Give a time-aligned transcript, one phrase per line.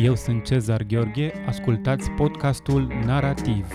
[0.00, 3.66] Eu sunt Cezar Gheorghe, ascultați podcastul Narativ.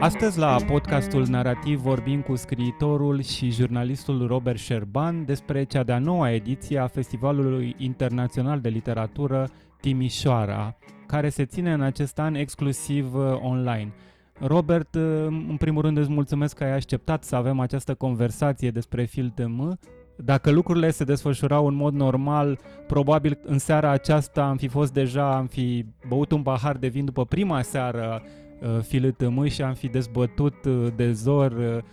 [0.00, 6.32] Astăzi la podcastul Narativ vorbim cu scriitorul și jurnalistul Robert Șerban despre cea de-a noua
[6.32, 9.48] ediție a Festivalului Internațional de Literatură
[9.80, 13.92] Timișoara, care se ține în acest an exclusiv uh, online.
[14.40, 19.04] Robert, uh, în primul rând îți mulțumesc că ai acceptat să avem această conversație despre
[19.04, 19.78] FilTM.
[20.16, 25.36] Dacă lucrurile se desfășurau în mod normal, probabil în seara aceasta am fi fost deja,
[25.36, 28.22] am fi băut un pahar de vin după prima seară
[28.60, 31.84] uh, FilTM și am fi dezbătut uh, de zor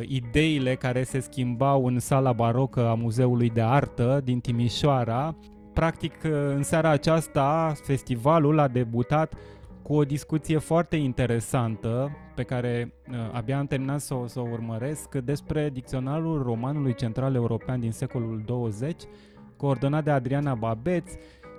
[0.00, 5.36] ideile care se schimbau în sala barocă a Muzeului de Artă din Timișoara.
[5.72, 6.14] Practic,
[6.54, 9.34] în seara aceasta, festivalul a debutat
[9.88, 14.48] cu o discuție foarte interesantă pe care uh, abia am terminat să o, să o
[14.52, 19.02] urmăresc despre dicționarul romanului central european din secolul 20,
[19.56, 21.12] coordonat de Adriana Babeț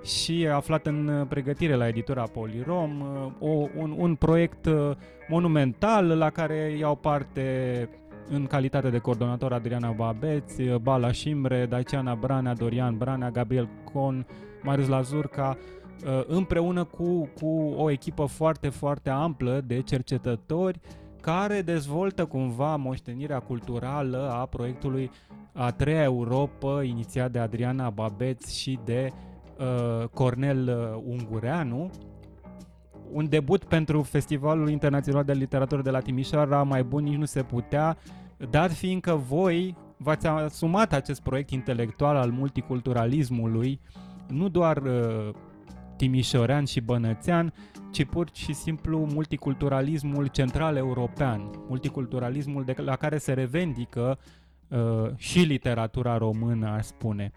[0.03, 4.91] și aflat în pregătire la editura Polirom, uh, o, un, un proiect uh,
[5.27, 7.89] monumental la care iau parte
[8.29, 14.25] în calitate de coordonator Adriana Babeț, Bala Șimre, Daciana Branea, Dorian Branea, Gabriel Con,
[14.63, 15.78] Marius Lazurca, Uh,
[16.27, 20.79] împreună cu, cu o echipă foarte, foarte amplă de cercetători
[21.21, 25.11] care dezvoltă cumva moștenirea culturală a proiectului
[25.53, 29.11] a treia Europa, inițiat de Adriana Babeț și de
[29.57, 31.89] uh, Cornel uh, Ungureanu.
[33.11, 37.43] Un debut pentru Festivalul Internațional de Literatură de la Timișoara, mai bun nici nu se
[37.43, 37.97] putea,
[38.49, 43.79] dat fiindcă voi v-ați asumat acest proiect intelectual al multiculturalismului,
[44.27, 45.29] nu doar uh,
[45.99, 47.53] timișorean și bănățean,
[47.91, 54.19] ci pur și simplu multiculturalismul central european, multiculturalismul de la care se revendică
[54.67, 57.31] uh, și literatura română, aș spune.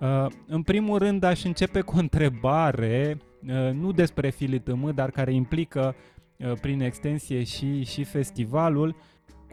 [0.00, 5.32] Uh, în primul rând aș începe cu o întrebare, uh, nu despre FilTM, dar care
[5.32, 5.94] implică
[6.36, 8.96] uh, prin extensie și, și festivalul.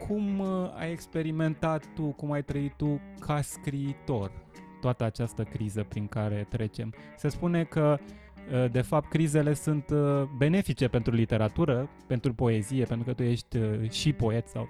[0.08, 0.46] Cum uh,
[0.78, 4.32] ai experimentat tu, cum ai trăit tu ca scriitor
[4.80, 6.94] toată această criză prin care trecem?
[7.16, 8.29] Se spune că uh, Uh,
[8.70, 13.90] de fapt, crizele sunt uh, benefice pentru literatură, pentru poezie, pentru că tu ești uh,
[13.90, 14.68] și poet sau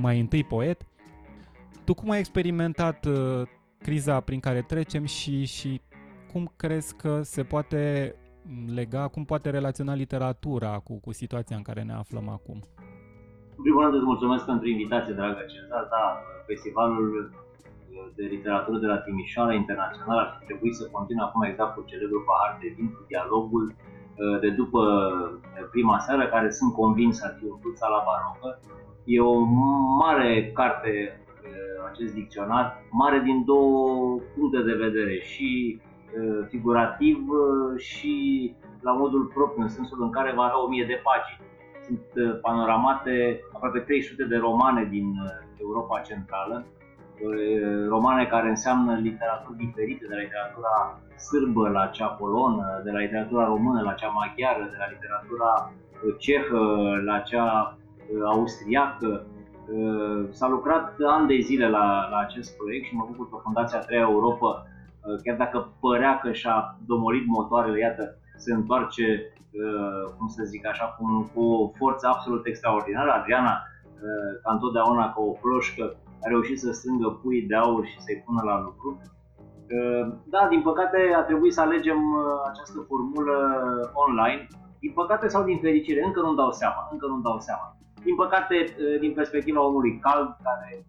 [0.00, 0.86] mai întâi poet.
[1.84, 3.06] Tu cum ai experimentat
[3.78, 5.80] criza prin care trecem și, și
[6.32, 8.14] cum crezi că se poate
[8.74, 12.58] lega, cum poate relaționa literatura cu, cu situația în care ne aflăm acum?
[13.56, 15.86] În primul rând îți mulțumesc pentru invitație, dragă Cezar.
[15.90, 16.04] Da,
[16.46, 17.32] festivalul
[18.18, 22.24] de literatură de la Timișoara Internațional ar fi trebuit să continue acum exact cu celebrul
[22.28, 27.34] pahar de vin, cu dialogul uh, de după uh, prima seară, care sunt convins ar
[27.38, 28.60] fi umplut sala barocă.
[29.04, 29.38] E o
[30.02, 30.92] mare carte,
[31.44, 35.80] uh, acest dicționar, mare din două puncte de vedere, și
[36.48, 37.18] figurativ
[37.76, 38.14] și
[38.80, 41.46] la modul propriu, în sensul în care va avea o mie de pagini.
[41.86, 45.14] Sunt panoramate aproape 300 de romane din
[45.60, 46.66] Europa Centrală,
[47.88, 53.44] romane care înseamnă literaturi diferite, de la literatura sârbă la cea polonă, de la literatura
[53.44, 55.72] română la cea maghiară, de la literatura
[56.18, 56.62] cehă
[57.04, 57.76] la cea
[58.24, 59.26] austriacă.
[60.30, 64.00] S-a lucrat ani de zile la, la acest proiect și mă bucur că Fundația 3
[64.00, 64.66] Europa,
[65.24, 69.32] chiar dacă părea că și-a domolit motoarele, iată, se întoarce,
[70.18, 73.10] cum să zic așa, cu, cu o forță absolut extraordinară.
[73.10, 73.62] Adriana,
[74.42, 78.42] ca întotdeauna, ca o ploșcă, a reușit să strângă pui de aur și să-i pună
[78.44, 79.00] la lucru.
[80.24, 83.36] Da, din păcate a trebuit să alegem uh, această formulă
[83.92, 84.46] online.
[84.80, 87.76] Din păcate sau din fericire, încă nu dau seama, încă nu dau seama.
[88.02, 90.86] Din păcate, uh, din perspectiva omului cald, care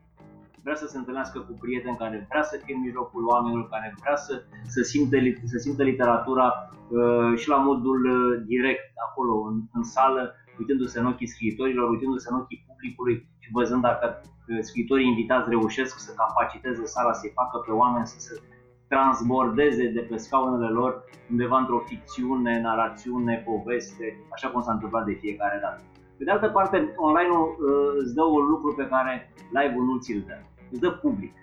[0.63, 4.15] vrea să se întâlnească cu prieteni, care vrea să fie în mijlocul oamenilor, care vrea
[4.15, 4.33] să,
[4.73, 10.23] să, simte, să simte literatura uh, și la modul uh, direct, acolo, în, în sală,
[10.59, 14.21] uitându-se în ochii scriitorilor, uitându-se în ochii publicului și văzând dacă
[14.61, 18.41] scriitorii invitați reușesc să capaciteze sala, să-i facă pe oameni să se
[18.87, 25.13] transbordeze de pe scaunele lor undeva într-o ficțiune, narațiune, poveste, așa cum s-a întâmplat de
[25.13, 25.81] fiecare dată.
[26.17, 30.23] Pe de altă parte, online-ul uh, îți dă un lucru pe care live-ul nu ți-l
[30.27, 30.37] dă.
[30.71, 31.33] Îți dă public.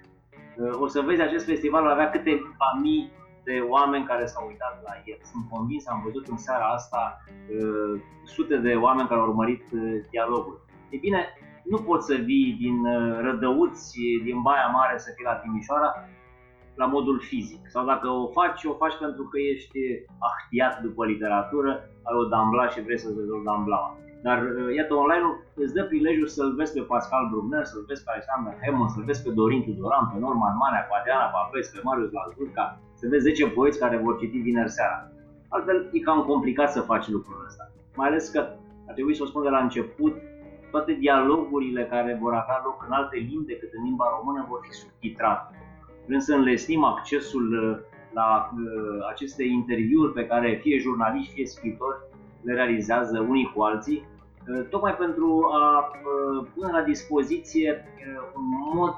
[0.57, 3.13] Uh, o să vezi acest festival avea câteva mii
[3.45, 5.19] de oameni care s-au uitat la el.
[5.23, 9.65] Sunt convins, am văzut în seara asta uh, sute de oameni care au urmărit
[10.11, 10.65] dialogul.
[10.89, 11.27] E bine,
[11.73, 15.91] nu poți să vii din uh, Rădăuți, din Baia Mare să fii la Timișoara
[16.75, 17.63] la modul fizic.
[17.75, 19.79] Sau dacă o faci, o faci pentru că ești
[20.29, 21.71] ahtiat după literatură,
[22.07, 23.81] ai o dambla și vrei să vezi o dambla.
[24.27, 25.27] Dar uh, iată, online
[25.63, 29.23] îți dă prilejul să-l vezi pe Pascal Brugner, să-l vezi pe Alexander Hammond, să-l vezi
[29.25, 32.65] pe Dorin Tudoran, pe Norman Manea, pe Adriana Papes, pe Marius Lazurca,
[32.99, 34.99] să vezi 10 poeți care vor citi vineri seara.
[35.49, 37.65] Altfel, e cam complicat să faci lucrul ăsta.
[37.97, 38.41] Mai ales că,
[38.89, 40.15] ar trebui să o spun de la început,
[40.77, 44.73] toate dialogurile care vor avea loc în alte limbi decât în limba română vor fi
[44.73, 45.55] subtitrate.
[46.07, 47.79] Vrem să înlesnim accesul uh,
[48.13, 51.99] la uh, aceste interviuri pe care fie jurnaliști, fie scritori
[52.43, 54.07] le realizează unii cu alții,
[54.49, 55.91] uh, tocmai pentru a
[56.55, 57.85] pune la dispoziție
[58.35, 58.45] un
[58.75, 58.95] mod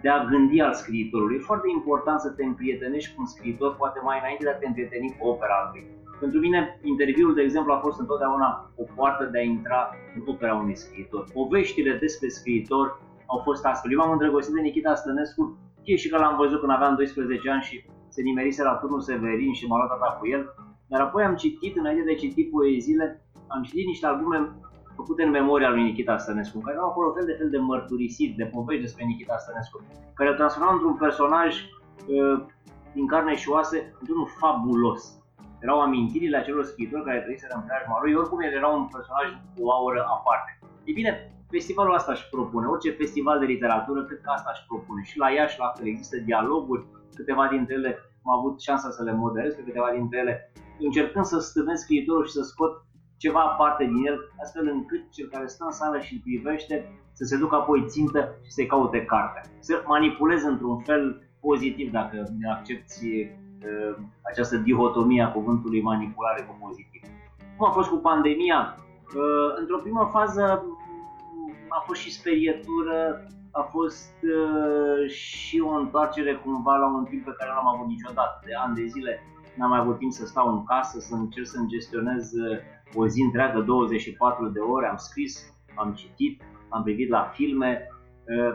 [0.00, 1.36] de a gândi al scriitorului.
[1.36, 4.66] E foarte important să te împrietenești cu un scriitor, poate mai înainte de a te
[4.66, 5.86] împrieteni cu opera lui.
[6.20, 10.54] Pentru mine, interviul, de exemplu, a fost întotdeauna o poartă de a intra în opera
[10.54, 11.24] unui scriitor.
[11.32, 13.92] Poveștile despre scriitor au fost astfel.
[13.92, 17.62] Eu m-am îndrăgostit de Nikita Stănescu, fie și că l-am văzut când aveam 12 ani
[17.62, 20.54] și se nimerise la turnul Severin și m-a luat tata cu el,
[20.86, 24.52] dar apoi am citit, înainte de a citi poeziile, am citit niște albume
[24.96, 28.44] făcute în memoria lui Nikita Stănescu, care au acolo fel de fel de mărturisit, de
[28.44, 29.82] povești despre Nikita Stănescu,
[30.14, 32.46] care îl transformau într-un personaj uh,
[32.92, 35.18] din carne și oase, într-unul fabulos
[35.64, 39.60] erau amintirile acelor scriitori care trăiseră în preajma lui, oricum el era un personaj cu
[39.66, 40.50] o aură aparte.
[40.84, 41.12] Ei bine,
[41.50, 45.02] festivalul asta își propune, orice festival de literatură, cred că asta își propune.
[45.02, 47.90] Și la Iași, la fel, există dialoguri, câteva dintre ele
[48.24, 52.32] am avut șansa să le moderez pe câteva dintre ele, încercând să stârnesc scriitorul și
[52.32, 52.72] să scot
[53.16, 56.74] ceva aparte din el, astfel încât cel care stă în sală și îl privește
[57.12, 59.42] să se ducă apoi țintă și să-i caute cartea.
[59.58, 63.47] Să manipuleze într-un fel pozitiv, dacă accepti Uh,
[64.22, 67.02] această dihotomie a cuvântului manipulare cu pozitiv.
[67.56, 68.76] Cum a fost cu pandemia?
[69.14, 70.64] Uh, într-o primă fază
[71.68, 77.34] a fost și sperietură, a fost uh, și o întoarcere cumva la un timp pe
[77.38, 78.40] care nu l-am avut niciodată.
[78.46, 79.22] De ani de zile
[79.56, 82.30] n-am mai avut timp să stau în casă, să încerc să gestionez
[82.94, 87.88] o zi întreagă, 24 de ore, am scris, am citit, am privit la filme.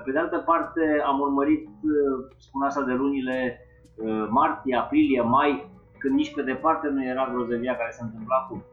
[0.03, 1.69] Pe de altă parte, am urmărit,
[2.37, 3.72] spun asta de lunile Uh,
[4.29, 5.65] martie, aprilie, mai,
[5.97, 8.63] când nici pe departe nu era grozăvia care se întâmpla acum.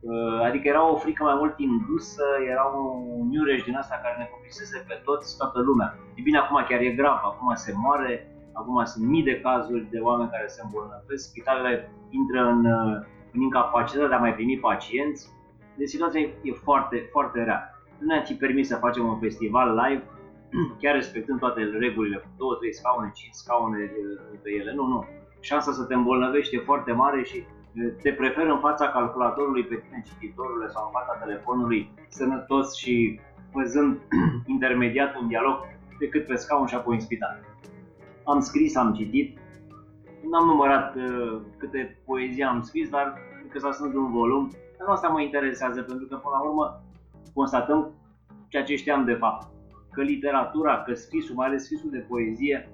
[0.00, 2.64] Uh, adică era o frică mai mult indusă, era
[3.20, 5.94] un iureș din asta care ne cuprisese pe toți, toată lumea.
[6.14, 8.12] E bine, acum chiar e grav, acum se moare,
[8.52, 13.40] acum sunt mii de cazuri de oameni care se îmbolnăvesc, spitalele intră în, uh, în
[13.40, 15.28] incapacitatea de a mai primi pacienți.
[15.76, 17.60] Deci situația e foarte, foarte rea.
[17.98, 20.02] Nu ne-am fi permis să facem un festival live
[20.80, 24.74] chiar respectând toate regulile, cu două, trei scaune, cinci scaune uh, pe ele.
[24.74, 25.04] Nu, nu.
[25.40, 29.74] Șansa să te îmbolnăvești e foarte mare și uh, te prefer în fața calculatorului pe
[29.74, 33.20] tine, cititorule, sau în fața telefonului, sănătos și
[33.52, 33.98] văzând
[34.54, 35.56] intermediat un dialog,
[35.98, 37.40] decât pe scaun și apoi în spital.
[38.24, 39.38] Am scris, am citit,
[40.30, 43.18] n-am numărat uh, câte poezii am scris, dar
[43.48, 44.50] că s-a strâns un volum.
[44.78, 46.82] Dar nu asta mă interesează, pentru că până la urmă
[47.34, 47.90] constatăm
[48.48, 49.46] ceea ce știam de fapt
[49.90, 52.68] că literatura, că scrisul, mai ales scrisul de poezie,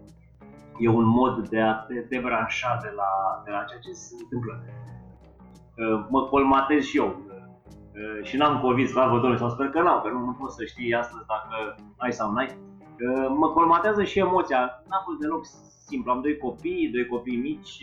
[0.78, 4.62] e un mod de a te debranșa de la, de la ceea ce se întâmplă.
[4.62, 10.00] Uh, mă colmatez și eu uh, și n-am COVID, slavă Domnului, sau sper că n-am,
[10.02, 12.46] că nu, nu poți să știi astăzi dacă ai sau n-ai.
[12.46, 15.44] Uh, mă colmatează și emoția, n-a fost deloc
[15.86, 16.12] simplu.
[16.12, 17.78] Am doi copii, doi copii mici,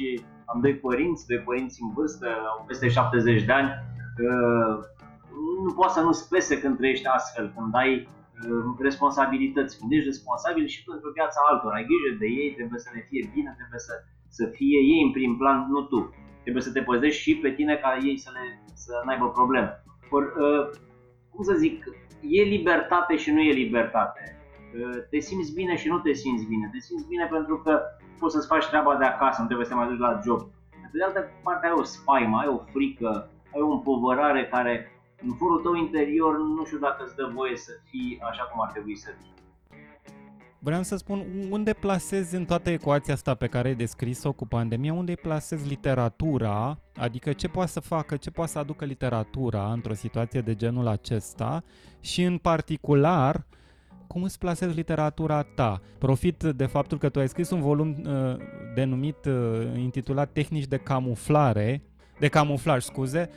[0.46, 3.70] am doi părinți, doi părinți în vârstă, au peste 70 de ani.
[5.66, 8.21] Nu poate să nu spese când trăiești astfel, când ai Uh,
[8.80, 9.78] responsabilități.
[9.78, 13.24] Când ești responsabil și pentru viața altora, ai grijă de ei, trebuie să le fie
[13.34, 13.94] bine, trebuie să,
[14.38, 16.00] să fie ei în prim plan, nu tu.
[16.42, 18.44] Trebuie să te păzești și pe tine ca ei să, le,
[18.74, 19.84] să n-aibă probleme.
[20.10, 20.64] Or, uh,
[21.34, 21.76] cum să zic,
[22.22, 24.22] e libertate și nu e libertate.
[24.76, 26.70] Uh, te simți bine și nu te simți bine.
[26.74, 27.82] Te simți bine pentru că
[28.20, 30.40] poți să-ți faci treaba de acasă, nu trebuie să te mai duci la job.
[30.92, 35.34] Pe de altă parte ai o spaimă, ai o frică, ai o împovărare care în
[35.34, 38.96] forul tău interior nu știu dacă îți dă voie să fii așa cum ar trebui
[38.96, 39.34] să fii.
[40.64, 44.94] Vreau să spun, unde plasezi în toată ecuația asta pe care ai descris-o cu pandemia,
[44.94, 50.42] unde plasezi literatura, adică ce poate să facă, ce poate să aducă literatura într-o situație
[50.42, 51.64] de genul acesta
[52.00, 53.46] și în particular,
[54.08, 55.82] cum îți plasezi literatura ta?
[55.98, 58.36] Profit de faptul că tu ai scris un volum uh,
[58.76, 61.84] denumit, uh, intitulat Tehnici de camuflare,
[62.20, 63.30] de camuflaj, scuze,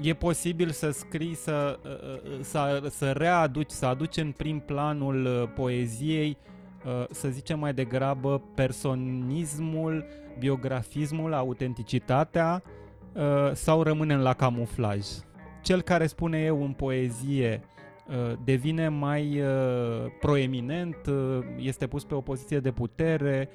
[0.00, 5.24] e posibil să scrii, să, uh, uh, să, să readuci, să aduci în prim planul
[5.24, 6.36] uh, poeziei,
[7.10, 10.04] să zicem mai degrabă, personismul,
[10.38, 12.62] biografismul, autenticitatea
[13.52, 15.06] sau rămânem la camuflaj?
[15.62, 17.60] Cel care spune eu în poezie
[18.44, 19.42] devine mai
[20.20, 20.96] proeminent,
[21.56, 23.48] este pus pe o poziție de putere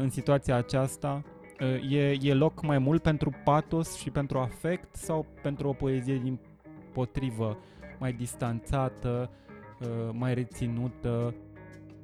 [0.00, 1.22] în situația aceasta?
[1.90, 6.38] E, e loc mai mult pentru patos și pentru afect sau pentru o poezie din
[6.92, 7.58] potrivă
[7.98, 9.30] mai distanțată,
[9.80, 11.34] uh, mai reținută?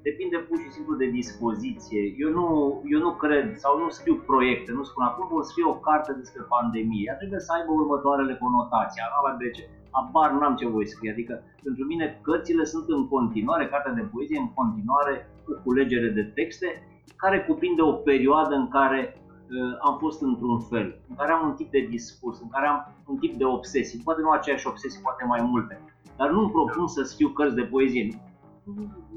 [0.03, 2.15] Depinde pur și simplu de dispoziție.
[2.19, 2.47] Eu nu,
[2.95, 6.43] eu nu cred sau nu scriu proiecte, nu spun acum vor scrie o carte despre
[6.55, 7.05] pandemie.
[7.07, 9.03] Ea trebuie să aibă următoarele conotații.
[9.19, 9.69] Ala de ce?
[9.91, 11.13] Abar n-am ce voi scrie.
[11.13, 15.15] Adică pentru mine cărțile sunt în continuare, cartea de poezie în continuare
[15.49, 16.69] o culegere de texte
[17.17, 19.20] care cuprinde o perioadă în care uh,
[19.83, 23.17] am fost într-un fel, în care am un tip de discurs, în care am un
[23.17, 25.81] tip de obsesii, poate nu aceeași obsesii, poate mai multe,
[26.17, 28.09] dar nu-mi propun să scriu cărți de poezie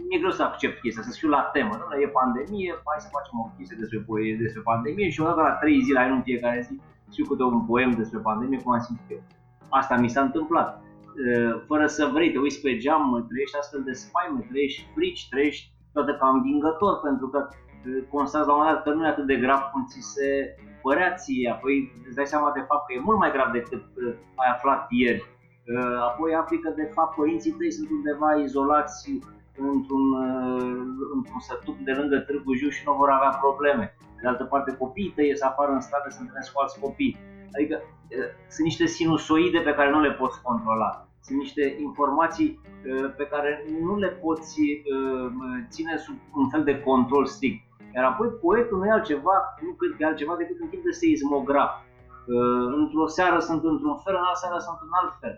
[0.07, 1.73] mi-e greu să accept chestia, să scriu la temă.
[1.77, 5.53] Doamne, e pandemie, hai să facem o chestie despre, poezie, despre pandemie și odată la
[5.61, 6.73] trei zile, în fiecare zi,
[7.09, 9.21] scriu câte un poem despre pandemie, cum am simțit eu.
[9.69, 10.81] Asta mi s-a întâmplat.
[11.67, 16.17] Fără să vrei, te uiți pe geam, trăiești astfel de spaime, trăiești frici, trăiești toate
[16.19, 17.39] ca învingător, pentru că
[18.09, 21.13] constați la un moment dat că nu e atât de grav cum ți se părea
[21.13, 23.83] ție, apoi îți dai seama de fapt că e mult mai grav decât
[24.35, 25.23] ai aflat ieri.
[26.09, 29.19] Apoi afli că de fapt părinții tăi sunt undeva izolați
[29.57, 30.75] într-un, uh,
[31.13, 33.95] într-un sătuc de lângă Târgu Jiu și nu vor avea probleme.
[33.99, 37.17] De de altă parte, copiii tăi să apară în stradă să întâlnesc cu alți copii.
[37.55, 41.07] Adică uh, sunt niște sinusoide pe care nu le poți controla.
[41.21, 44.61] Sunt niște informații uh, pe care nu le poți
[45.69, 47.63] ține sub un fel de control strict.
[47.95, 50.91] Iar apoi poetul nu e altceva, nu cred că e altceva decât un tip de
[50.91, 51.71] seismograf.
[52.79, 55.35] Într-o seară sunt într-un fel, în altă seară sunt în alt fel.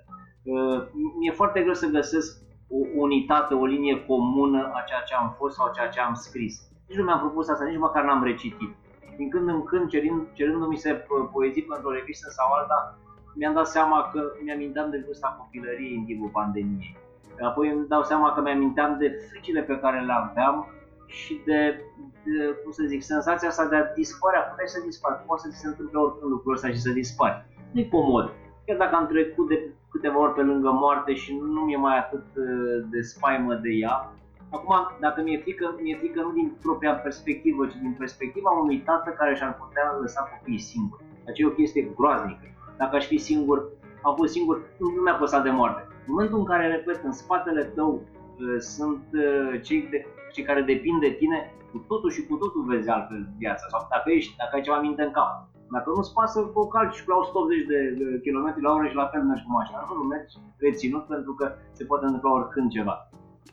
[1.20, 5.56] Mi-e foarte greu să găsesc o unitate, o linie comună a ceea ce am fost
[5.56, 6.54] sau a ceea ce am scris.
[6.88, 8.72] Nici nu mi-am propus asta, nici măcar n-am recitit.
[9.18, 12.98] Din când în când, cerind, cerându-mi se poezii pentru o revistă sau alta,
[13.36, 16.98] mi-am dat seama că mi-aminteam de vârsta copilăriei în timpul pandemiei.
[17.42, 20.68] Apoi îmi dau seama că mi-aminteam de fricile pe care le aveam
[21.06, 21.82] și de,
[22.24, 24.42] de cum să zic, senzația asta de a dispărea.
[24.42, 27.46] Puteai să dispari, poate să ți se întâmple oricând lucrul ăsta și să dispari.
[27.72, 28.32] Nu-i comod.
[28.66, 32.26] Chiar dacă am trecut de câteva ori pe lângă moarte și nu mi-e mai atât
[32.36, 34.14] uh, de spaimă de ea.
[34.50, 39.10] Acum, dacă mi-e frică, mi-e frică nu din propria perspectivă, ci din perspectiva unui tată
[39.10, 41.04] care și-ar putea lăsa copiii singuri.
[41.28, 42.46] Aceea e o chestie groaznică.
[42.78, 43.68] Dacă aș fi singur,
[44.02, 45.82] am fost singur, nu, nu mi-a păsat de moarte.
[45.90, 48.14] În momentul în care, repet, în spatele tău uh,
[48.60, 52.89] sunt uh, cei, de, cei care depind de tine, cu totul și cu totul vezi
[52.89, 53.65] altfel viața.
[53.70, 55.32] Sau dacă, ești, dacă ai ceva minte în cap.
[55.72, 57.80] Dacă nu-ți pasă, o calci la 180 de
[58.24, 59.86] km la oră și la fel mergi cu mașina.
[59.89, 63.10] Nu, nu mergi reținut pentru că se poate întâmpla oricând ceva.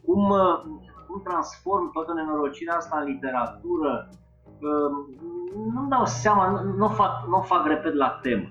[0.07, 0.57] Cum, uh,
[1.07, 4.09] cum transform toată nenorocirea asta în literatură?
[4.61, 4.95] Um,
[5.75, 6.45] nu-mi dau seama,
[6.77, 8.49] nu, fac, nu fac repet la temă.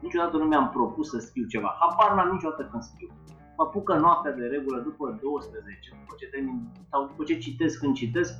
[0.00, 1.76] Niciodată nu mi-am propus să scriu ceva.
[1.80, 3.08] Habar n-am niciodată când scriu.
[3.56, 7.94] Mă apucă noaptea de regulă după 12, după ce termin, sau după ce citesc când
[7.94, 8.32] citesc,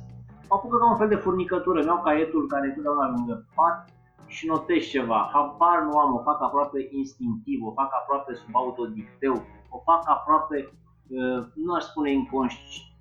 [0.49, 1.83] mă apucă ca un fel de furnicătură.
[1.83, 3.97] Mi-au caietul care e totdeauna lângă pat,
[4.27, 5.29] și notez ceva.
[5.33, 10.69] Habar nu am, o fac aproape instinctiv, o fac aproape sub autodicteu, o fac aproape,
[11.07, 12.11] uh, nu aș spune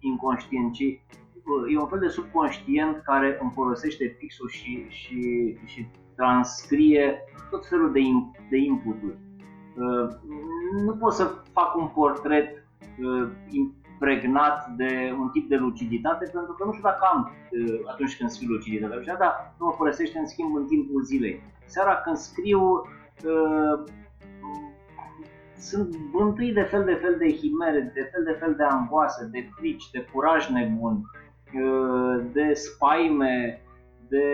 [0.01, 5.21] inconștient, ci uh, e un fel de subconștient care îmi folosește pixul și, și,
[5.65, 7.19] și transcrie
[7.51, 8.01] tot felul de,
[8.51, 9.19] de inputuri.
[9.77, 10.09] Uh,
[10.85, 12.65] nu pot să fac un portret
[13.99, 18.31] pregnat de un tip de luciditate, pentru că nu știu dacă am uh, atunci când
[18.31, 19.01] scriu luciditate.
[19.01, 21.43] Și da, nu mă părăsește în schimb în timpul zilei.
[21.67, 22.61] Seara când scriu,
[23.25, 23.85] uh,
[25.59, 29.49] sunt bântuit de fel de fel de himere, de fel de fel de angoase, de
[29.57, 31.11] frici, de curaj nebun,
[31.55, 33.61] uh, de spaime,
[34.09, 34.27] de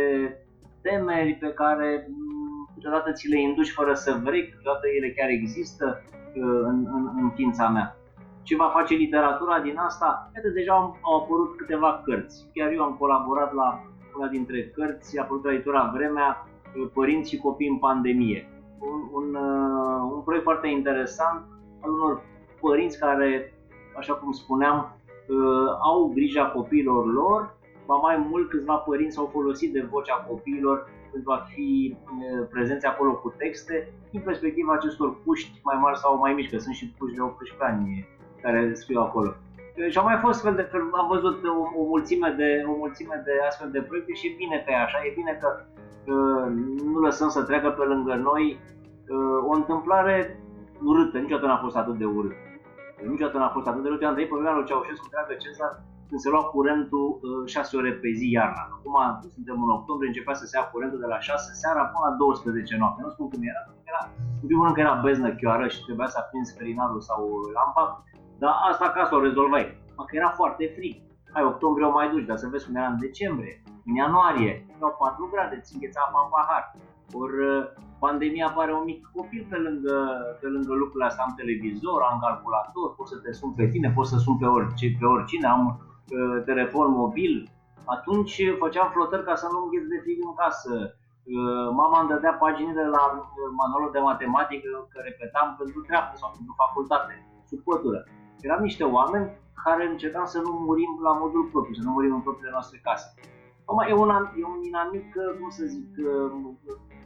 [0.83, 2.42] temeri pe care mm,
[2.83, 6.03] câteodată ți le induci fără să vrei, câteodată ele chiar există
[6.35, 7.97] în, în, în ființa mea
[8.43, 12.47] ce va face literatura din asta, iată, deja au, au apărut câteva cărți.
[12.55, 13.85] Chiar eu am colaborat la
[14.17, 16.47] una dintre cărți, a apărut la editura Vremea,
[16.95, 18.49] Părinți și copii în pandemie.
[18.79, 21.45] Un, un, uh, un proiect foarte interesant
[21.81, 22.23] al unor
[22.61, 23.55] părinți care,
[23.97, 24.97] așa cum spuneam,
[25.29, 25.37] uh,
[25.83, 31.31] au grija copiilor lor, ba mai mult câțiva părinți au folosit de vocea copiilor pentru
[31.33, 36.33] a fi uh, prezenți acolo cu texte, din perspectiva acestor puști mai mari sau mai
[36.33, 38.09] mici, că sunt și puști de 18 ani
[38.43, 39.31] care scriu acolo.
[39.91, 43.23] Și au mai fost fel de fel, am văzut o, o, mulțime de, o mulțime
[43.25, 45.49] de astfel de proiecte și e bine că e așa, e bine că
[46.13, 46.47] uh,
[46.93, 48.61] nu lăsăm să treacă pe lângă noi
[49.09, 50.43] uh, o întâmplare
[50.83, 52.37] urâtă, niciodată n-a fost atât de urât.
[53.09, 54.03] Niciodată n-a fost atât de urât.
[54.03, 57.93] Am trăit pe vremea lui Ceaușescu, dragă Cezar, când se lua curentul uh, 6 ore
[58.03, 58.63] pe zi iarna.
[58.77, 58.97] Acum
[59.37, 62.77] suntem în octombrie, începea să se ia curentul de la 6 seara până la 12
[62.81, 63.01] noapte.
[63.03, 63.63] Nu spun cum era.
[63.91, 64.03] era
[64.43, 67.21] în primul rând că era beznă chioară și trebuia să aprinzi ferinalul sau
[67.57, 67.85] lampa
[68.43, 69.65] dar asta ca să o rezolvai.
[69.97, 70.95] Mă, că era foarte frig.
[71.33, 73.55] Hai, octombrie o mai duci, dar să vezi cum era în decembrie,
[73.87, 76.65] în ianuarie, erau 4 grade, ți îngheța apa în pahar.
[77.21, 77.37] Ori
[78.03, 79.95] pandemia apare un mic copil pe lângă,
[80.41, 81.25] pe lângă lucrurile astea.
[81.25, 84.87] Am televizor, am calculator, pot să te sun pe tine, pot să sun pe, orice,
[84.99, 85.92] pe oricine, am uh,
[86.45, 87.51] telefon mobil.
[87.85, 90.73] Atunci făceam flotări ca să nu îngheț de frig în casă.
[91.25, 93.03] Uh, mama îmi dădea paginile la
[93.61, 97.13] manualul de matematică că repetam pentru treaptă sau pentru facultate,
[97.49, 98.01] sub pătură.
[98.41, 99.31] Eram niște oameni
[99.65, 103.07] care încercam să nu murim la modul propriu, să nu murim în propriile noastre case.
[103.65, 105.07] Acum e un, e un inamic,
[105.39, 105.91] cum să zic,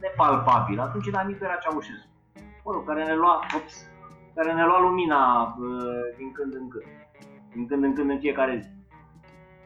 [0.01, 0.79] nepalpabil.
[0.79, 2.09] Atunci inamicul era Ceaușescu.
[2.63, 3.75] Mă rog, care ne lua, ops,
[4.35, 5.21] care ne lua lumina
[6.17, 6.83] din când în când.
[7.53, 8.76] Din când în când în fiecare zi.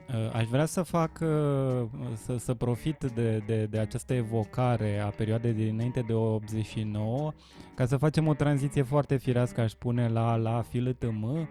[0.08, 5.08] Uh, aș vrea să fac, uh, să, să profit de, de, de această evocare a
[5.08, 7.34] perioadei dinainte de 89,
[7.75, 11.50] ca să facem o tranziție foarte firească, aș spune, la, la FILTM.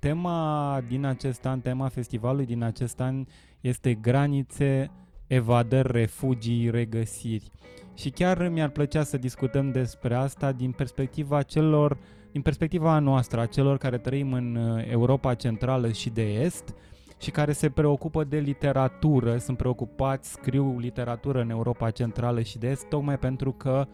[0.00, 3.26] Tema din acest an, tema festivalului din acest an
[3.60, 4.90] este granițe,
[5.26, 7.50] evadări, refugii, regăsiri.
[7.94, 11.98] Și chiar mi-ar plăcea să discutăm despre asta din perspectiva celor,
[12.32, 16.74] din perspectiva noastră, a celor care trăim în uh, Europa Centrală și de Est,
[17.18, 22.68] și care se preocupă de literatură, sunt preocupați, scriu literatură în Europa Centrală și de
[22.68, 23.86] Est, tocmai pentru că,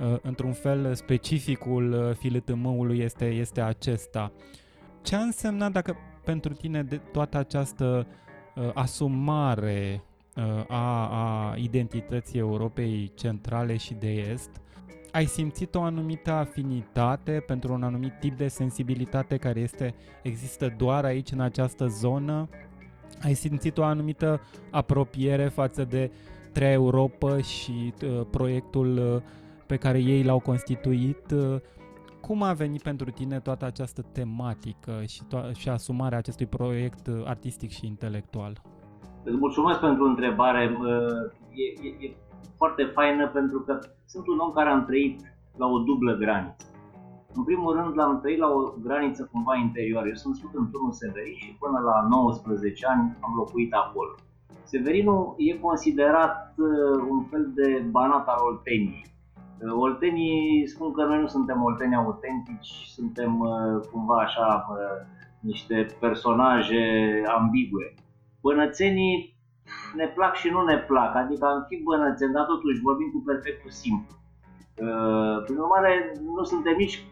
[0.00, 4.32] uh, într-un fel, specificul uh, filitm este, este acesta.
[5.02, 8.06] Ce a însemnat dacă pentru tine de toată această
[8.54, 10.02] uh, asumare
[10.68, 14.50] a, a identității Europei Centrale și de Est,
[15.14, 21.04] ai simțit o anumită afinitate pentru un anumit tip de sensibilitate care este există doar
[21.04, 22.48] aici în această zonă
[23.22, 24.40] ai simțit o anumită
[24.70, 26.10] apropiere față de
[26.52, 29.22] Trea Europa și uh, proiectul uh,
[29.66, 31.30] pe care ei l-au constituit.
[31.30, 31.56] Uh,
[32.20, 37.22] cum a venit pentru tine toată această tematică și, to- și asumarea acestui proiect uh,
[37.24, 38.62] artistic și intelectual?
[39.24, 40.76] Îți mulțumesc pentru întrebare.
[40.80, 42.16] Uh, e, e, e
[42.56, 45.20] foarte faină pentru că sunt un om care am trăit
[45.56, 46.66] la o dublă graniță.
[47.34, 50.06] În primul rând l-am trăit la o graniță cumva interioară.
[50.08, 54.14] Eu sunt născut în turnul Severin și până la 19 ani am locuit acolo.
[54.62, 59.06] Severinul e considerat uh, un fel de banat al Olteniei.
[59.58, 64.66] Uh, oltenii spun că noi nu suntem olteni autentici, suntem uh, cumva așa
[65.40, 66.82] niște personaje
[67.38, 67.94] ambigue.
[68.40, 69.33] Bănățenii
[69.94, 73.70] ne plac și nu ne plac, adică am fi bănățeni, dar totuși vorbim cu perfectul
[73.70, 74.16] simplu.
[75.44, 77.04] Prin urmare, nu suntem nici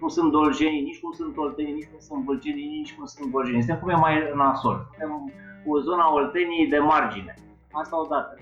[0.00, 3.62] nu sunt dolgenii, nici cum sunt oltenii, nici cum sunt vâlcenii, nici cum sunt gorjenii.
[3.62, 4.86] Suntem cum e mai nasol.
[4.90, 5.32] Suntem
[5.64, 7.34] cu zona olteniei de margine.
[7.72, 8.34] Asta odată.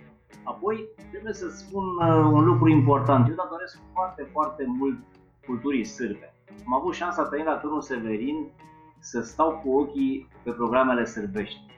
[0.44, 3.28] Apoi, trebuie să spun uh, un lucru important.
[3.28, 4.98] Eu datoresc foarte, foarte mult
[5.46, 6.34] culturii sârbe.
[6.66, 8.46] Am avut șansa trăind la turnul Severin
[8.98, 11.75] să stau cu ochii pe programele sârbești.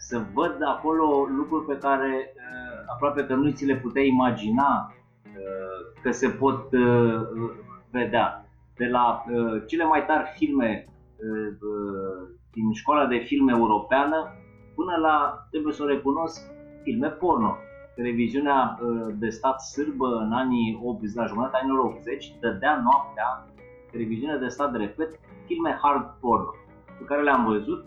[0.00, 4.92] Să văd acolo lucruri pe care uh, aproape că nu ți le puteai imagina
[5.24, 7.20] uh, că se pot uh,
[7.90, 14.32] vedea de la uh, cele mai tari filme uh, uh, din școala de film europeană
[14.74, 16.50] până la, trebuie să o recunosc,
[16.82, 17.56] filme porno.
[17.94, 23.46] Televiziunea uh, de stat sârbă în anii 80, la jumătatea anilor 80, dădea noaptea,
[23.90, 25.10] televiziunea de stat, repet,
[25.46, 26.54] filme hard porno,
[26.98, 27.84] pe care le-am văzut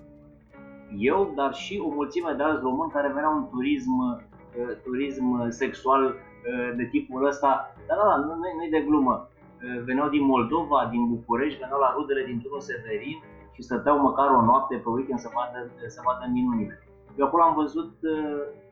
[0.98, 6.04] eu, dar și o mulțime de alți români care veneau în turism, uh, turism sexual
[6.04, 7.76] uh, de tipul ăsta.
[7.88, 9.32] Dar da, da, nu, nu e de glumă.
[9.64, 13.18] Eh, veneau din Moldova, din București, veneau la rudele din turnul Severin
[13.52, 16.76] și stăteau măcar o noapte pe weekend să vadă, să vadă minunile.
[17.18, 18.71] Eu acolo am văzut uh, uh,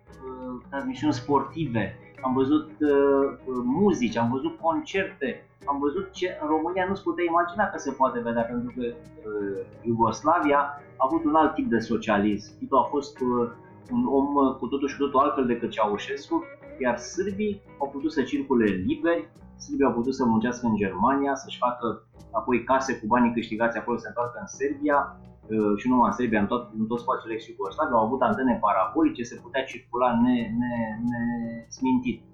[0.69, 7.03] transmisiuni sportive, am văzut uh, muzici, am văzut concerte, am văzut ce în România nu-ți
[7.03, 10.59] putea imagina că se poate vedea, pentru că uh, Iugoslavia
[10.97, 12.57] a avut un alt tip de socialism.
[12.57, 13.49] Tito a fost uh,
[13.91, 16.43] un om cu totul și totul altfel decât Ceaușescu,
[16.79, 21.57] iar sârbii au putut să circule liberi, Sârbii au putut să muncească în Germania, să-și
[21.57, 25.38] facă apoi case cu banii câștigați acolo, să se întoarcă în Serbia uh,
[25.77, 28.59] și nu numai în Serbia, în tot, în tot spațiul ex Iugoslavia, au avut antene
[28.61, 32.19] parabolice, se putea circula nesmintit.
[32.19, 32.27] Ne, ne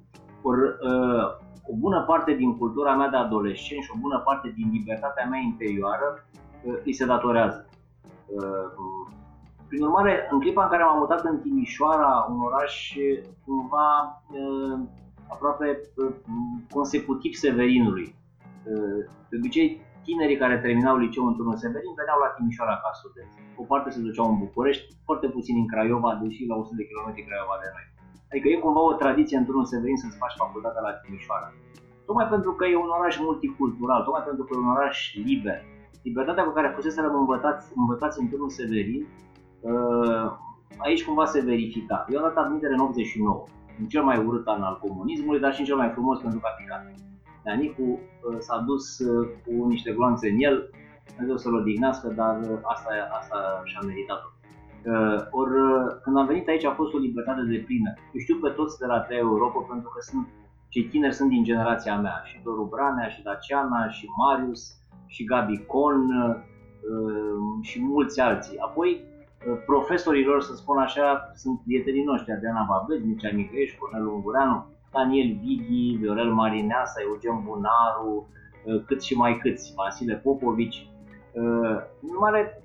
[0.48, 1.26] Or, uh,
[1.72, 5.40] o bună parte din cultura mea de adolescent și o bună parte din libertatea mea
[5.40, 6.28] interioară
[6.64, 7.70] uh, îi se datorează.
[9.68, 12.96] Prin urmare, în clipa în care m-am mutat în Timișoara, un oraș
[13.46, 14.22] cumva
[15.28, 16.14] aproape uh,
[16.70, 18.16] consecutiv Severinului.
[18.64, 23.38] Uh, de obicei, tinerii care terminau liceul în turnul Severin veneau la Timișoara ca studenți.
[23.62, 27.08] O parte se duceau în București, foarte puțin în Craiova, deși la 100 de km
[27.30, 27.86] Craiova de noi.
[28.32, 31.50] Adică e cumva o tradiție în turnul Severin să-ți faci facultatea la Timișoara.
[32.08, 35.60] Tocmai pentru că e un oraș multicultural, tocmai pentru că e un oraș liber.
[36.08, 39.04] Libertatea cu care fusese învățați, învățați în turnul Severin,
[39.70, 40.26] uh,
[40.86, 41.98] aici cumva se verifica.
[42.10, 43.44] Eu am dat admitere în 89
[43.80, 46.48] în cel mai urât an al comunismului, dar și în cel mai frumos pentru că
[46.50, 46.82] a picat.
[47.54, 48.00] Nicu
[48.40, 48.98] s-a dus
[49.46, 50.70] cu niște gloanțe în el,
[51.08, 54.30] Dumnezeu să-l odihnească, dar asta, asta și-a meritat-o.
[55.32, 55.50] Or,
[56.04, 57.94] când am venit aici a fost o libertate de plină.
[58.14, 60.28] Eu știu pe toți de la 3 Europa pentru că sunt
[60.70, 64.62] cei tineri sunt din generația mea, și Doru Branea, și Daciana, și Marius,
[65.08, 66.10] și Gabi Con,
[67.62, 68.58] și mulți alții.
[68.58, 69.04] Apoi,
[69.66, 75.38] profesorii lor, să spun așa, sunt prietenii noștri, Adriana Babez, Mircea Micăieș, Cornel Ungureanu, Daniel
[75.42, 78.28] Vighi, Viorel Marineasa, Eugen Bunaru,
[78.88, 80.88] cât și mai câți, Vasile Popovici.
[82.10, 82.64] În mare,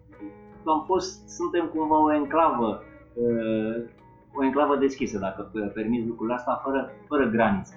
[0.65, 2.83] am fost, suntem cumva o enclavă,
[4.39, 7.75] o enclavă deschisă, dacă permis lucrurile astea, fără, fără granițe.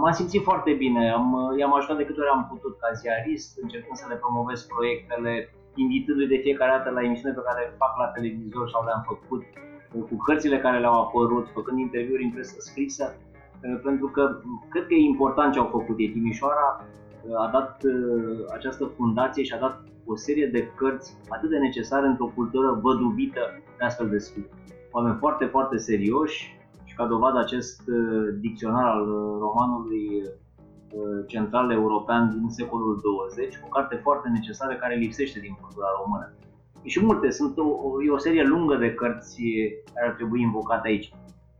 [0.00, 3.96] M-am simțit foarte bine, am, i-am ajutat de câte ori am putut ca ziarist, încercând
[3.96, 5.32] să le promovez proiectele,
[5.74, 9.42] invitându-i de fiecare dată la emisiune pe care le fac la televizor sau le-am făcut,
[10.08, 13.04] cu cărțile care le-au apărut, făcând interviuri în presă scrisă,
[13.82, 16.10] pentru că cred că e important ce au făcut ei.
[16.10, 16.84] Timișoara
[17.36, 17.82] a dat
[18.54, 23.40] această fundație și a dat o serie de cărți atât de necesare într-o cultură văduvită
[23.78, 24.48] de astfel de studiu.
[24.90, 27.82] Oameni foarte, foarte serioși și ca dovadă acest
[28.40, 29.06] dicționar al
[29.38, 30.22] romanului
[31.26, 36.32] central european din secolul 20, o carte foarte necesară care lipsește din cultura română.
[36.82, 39.42] Și multe, sunt o, e o serie lungă de cărți
[39.94, 41.12] care ar trebui invocate aici.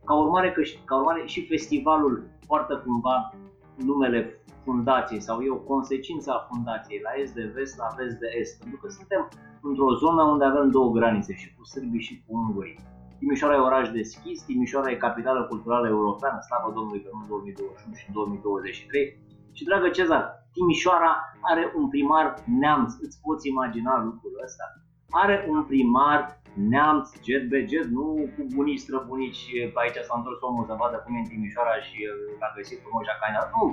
[0.05, 3.33] Ca urmare, că, ca urmare și festivalul poartă cumva
[3.75, 8.27] numele fundației sau e o consecință a fundației, la est de vest, la vest de
[8.39, 9.29] est, pentru că suntem
[9.61, 12.79] într-o zonă unde avem două granițe, și cu sârbii și cu ungurii.
[13.19, 18.11] Timișoara e oraș deschis, Timișoara e capitală culturală europeană, slavă Domnului că în 2021 și
[18.11, 19.17] 2023.
[19.51, 24.65] Și dragă Cezar, Timișoara are un primar neamț, îți poți imagina lucrul ăsta?
[25.09, 30.41] Are un primar neamț, jet be jet, nu cu bunici străbunici, pe aici s-a întors
[30.41, 31.97] omul să vadă cum e în Timișoara și
[32.39, 33.41] l-a găsit frumos Jacaina.
[33.53, 33.63] Nu,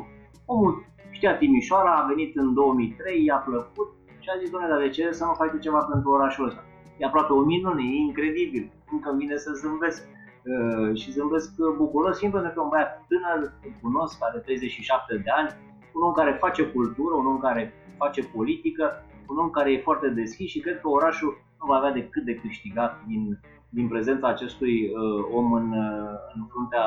[0.53, 0.73] omul
[1.17, 3.89] știa Timișoara, a venit în 2003, i-a plăcut
[4.23, 6.63] și a zis, doamne, dar de ce să nu faci ceva pentru orașul ăsta?
[6.99, 12.33] E aproape o minune, e incredibil, încă vine să zâmbesc uh, și zâmbesc bucuros, fiind
[12.33, 13.41] pentru că un băiat tânăr,
[13.83, 15.49] cunosc, are 37 de ani,
[15.95, 20.09] un om care face cultură, un om care face politică, un om care e foarte
[20.09, 24.75] deschis și cred că orașul nu va avea decât de câștigat din, din prezența acestui
[24.89, 26.87] uh, om în, uh, în fruntea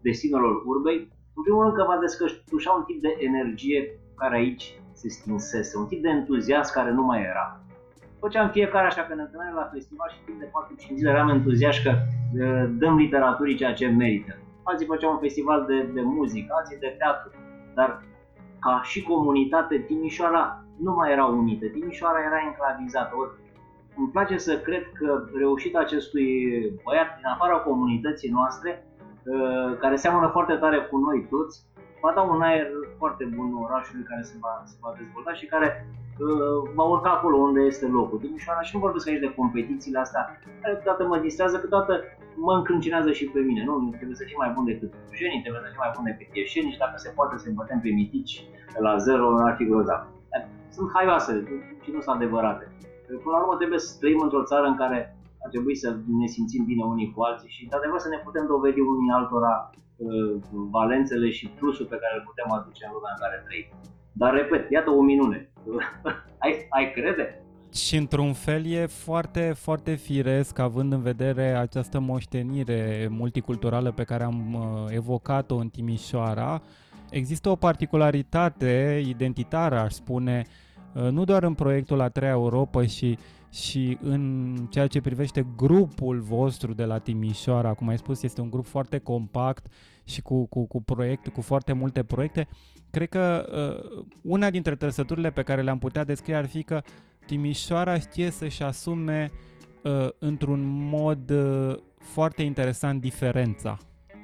[0.00, 0.98] destinelor urbei.
[1.34, 3.80] În primul rând că va descășușa un tip de energie
[4.16, 7.60] care aici se stinsese, un tip de entuziasm care nu mai era.
[8.20, 10.50] Făceam fiecare așa că ne întâlneam la festival și timp de
[10.92, 14.38] 4-5 zile eram entuziaști că uh, dăm literaturii ceea ce merită.
[14.62, 17.30] Alții făceau un festival de, de muzică, alții de teatru,
[17.74, 18.02] dar
[18.60, 23.12] ca și comunitate, Timișoara nu mai era unită, Timișoara era enclavizată.
[23.16, 23.30] Ori
[23.96, 26.28] îmi place să cred că reușita acestui
[26.84, 28.70] băiat din afara comunității noastre,
[29.24, 31.56] uh, care seamănă foarte tare cu noi toți,
[32.02, 32.66] va da un aer
[32.98, 37.36] foarte bun orașului care se va, se va dezvolta și care uh, va urca acolo
[37.36, 38.18] unde este locul.
[38.18, 40.22] Timișoara și nu vorbesc aici de competițiile astea,
[40.62, 41.94] care câteodată mă distrează, câteodată
[42.46, 43.64] mă încrâncinează și pe mine.
[43.64, 46.72] Nu, trebuie să fii mai bun decât jenii, trebuie să fii mai bun decât ieșeni
[46.72, 48.44] și dacă se poate să bătem pe mitici
[48.78, 50.02] la zero, ar fi grozav.
[50.76, 51.32] Sunt haioase
[51.82, 52.64] și nu sunt adevărate.
[53.06, 54.98] Până la urmă trebuie să trăim într-o țară în care
[55.44, 55.88] ar trebui să
[56.20, 59.70] ne simțim bine unii cu alții și, de adevăr, să ne putem dovedi unii altora
[59.96, 60.34] uh,
[60.76, 63.66] valențele și plusul pe care îl putem aduce în lumea în care trăim.
[64.12, 65.38] Dar, repet, iată o minune.
[66.44, 67.38] ai, ai crede?
[67.72, 74.24] Și într-un fel e foarte, foarte firesc, având în vedere această moștenire multiculturală pe care
[74.24, 76.62] am uh, evocat-o în Timișoara.
[77.10, 80.52] Există o particularitate identitară, aș spune, uh,
[81.10, 83.18] nu doar în proiectul a treia Europa și,
[83.50, 88.50] și în ceea ce privește grupul vostru de la Timișoara, cum ai spus, este un
[88.50, 89.66] grup foarte compact
[90.04, 92.48] și cu, cu, cu proiecte, cu foarte multe proiecte.
[92.90, 96.82] Cred că uh, una dintre trăsăturile pe care le-am putea descrie ar fi că
[97.26, 99.30] Timișoara știe să-și asume
[99.82, 103.78] uh, într-un mod uh, foarte interesant diferența.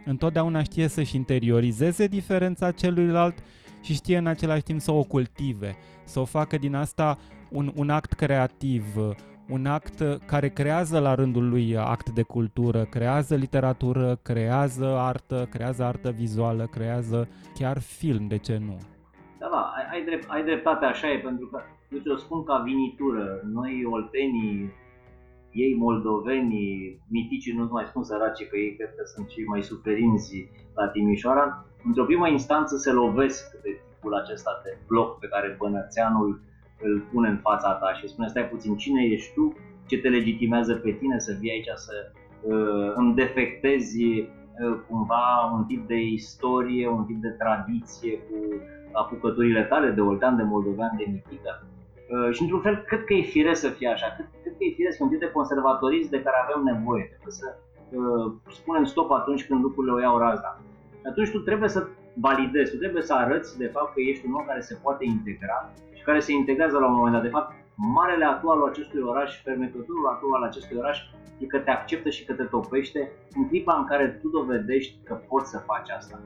[0.04, 3.38] Întotdeauna știe să-și interiorizeze diferența celuilalt
[3.83, 5.76] și știe în același timp să o cultive,
[6.11, 7.18] să o facă din asta
[7.51, 8.85] un, un act creativ,
[9.49, 15.83] un act care creează la rândul lui act de cultură, creează literatură, creează artă, creează
[15.85, 18.77] artă vizuală, creează chiar film, de ce nu?
[19.38, 21.61] Da, da, ai, ai, drept, ai dreptate, așa e, pentru că
[21.92, 23.40] eu ți-o spun ca vinitură.
[23.53, 24.73] Noi, oltenii,
[25.53, 30.49] ei moldovenii, miticii, nu mai spun săraci, că ei cred că sunt cei mai suferinți
[30.75, 36.40] la Timișoara, într-o primă instanță se lovesc de tipul acesta de bloc pe care Bănățeanul
[36.82, 39.52] îl pune în fața ta și spune, stai puțin, cine ești tu,
[39.86, 44.28] ce te legitimează pe tine să vii aici să uh, îmi defectezi
[44.88, 48.36] cumva un tip de istorie, un tip de tradiție cu
[48.92, 51.66] apucăturile tale de oltean, de moldovean, de mitică.
[52.30, 55.00] Și într-un fel, cred că e firesc să fie așa, cred, cred că e firesc
[55.00, 57.04] un tip de conservatorism de care avem nevoie.
[57.04, 60.60] Trebuie să uh, spunem stop atunci când lucrurile o iau razna.
[61.00, 61.86] Și atunci tu trebuie să
[62.20, 65.72] validezi, tu trebuie să arăți de fapt că ești un om care se poate integra
[65.94, 67.22] și care se integrează la un moment dat.
[67.22, 70.98] De fapt, marele atu al acestui oraș, fermecătorul atu al acestui oraș
[71.38, 75.14] e că te acceptă și că te topește în clipa în care tu dovedești că
[75.14, 76.20] poți să faci asta.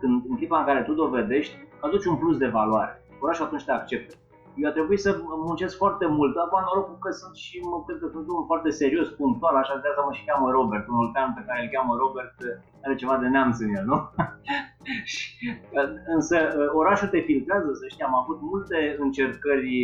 [0.00, 3.02] Când, în clipa în care tu dovedești că aduci un plus de valoare.
[3.20, 4.14] Orașul atunci te acceptă.
[4.60, 5.10] Eu a trebuit să
[5.48, 8.70] muncesc foarte mult, dar am norocul că sunt și, mă, cred că sunt un foarte
[8.70, 12.36] serios, punctual, așa de asta mă și cheamă Robert, unul pe care îl cheamă Robert
[12.84, 13.98] are ceva de neamț în el, nu?
[16.16, 16.36] Însă
[16.80, 19.74] orașul te filtrează, să știi, am avut multe încercări,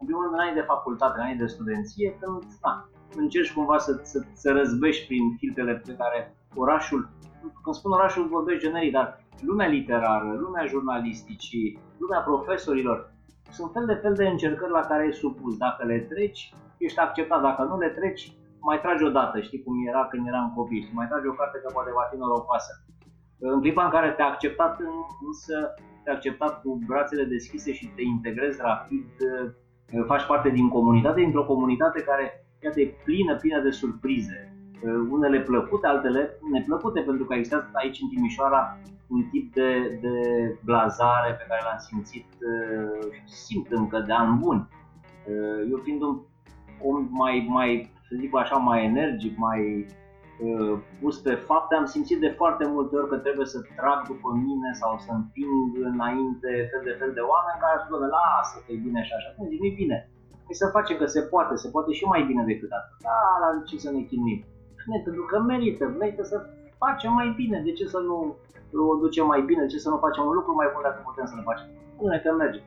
[0.00, 2.72] în primul rând în anii de facultate, în anii de studenție, când na,
[3.16, 6.18] încerci cumva să, să, să răzbești prin filtrele pe care
[6.54, 7.08] orașul,
[7.62, 13.12] când spun orașul vorbesc generic, dar lumea literară, lumea jurnalisticii, lumea profesorilor,
[13.50, 15.56] sunt fel de fel de încercări la care ai supus.
[15.56, 17.40] Dacă le treci, ești acceptat.
[17.42, 20.90] Dacă nu le treci, mai tragi o dată, știi cum era când eram copil.
[20.92, 22.72] Mai tragi o carte că poate va fi norocoasă.
[23.38, 24.78] În clipa în care te-a acceptat,
[25.26, 29.10] însă te-a acceptat cu brațele deschise și te integrezi rapid,
[30.06, 34.54] faci parte din comunitate, dintr-o comunitate care iată, e plină, plină de surprize.
[35.10, 38.78] Unele plăcute, altele neplăcute, pentru că existat aici în Timișoara
[39.10, 40.16] un tip de, de
[40.64, 44.58] blazare pe care l-am simțit uh, și simt încă de an bun.
[45.30, 46.14] Uh, eu fiind un
[46.82, 47.70] om mai, mai,
[48.08, 49.60] să zic așa, mai energic, mai
[50.46, 54.28] uh, pus pe fapte, am simțit de foarte multe ori că trebuie să trag după
[54.46, 58.86] mine sau să împing înainte fel de fel de oameni care spun, lasă că e
[58.86, 59.30] bine și așa.
[59.36, 59.98] Nu zic, nu bine.
[60.46, 62.96] Păi să facem că se poate, se poate și mai bine decât atât.
[63.08, 64.40] Da, la ce să ne chinuim?
[65.04, 66.36] Pentru că merită, merită să
[66.84, 67.62] facem mai bine.
[67.64, 68.36] De ce să nu
[68.92, 71.34] o ducem mai bine, ce să nu facem un lucru mai bun dacă putem să
[71.36, 71.66] ne facem.
[72.00, 72.60] Nu că merge.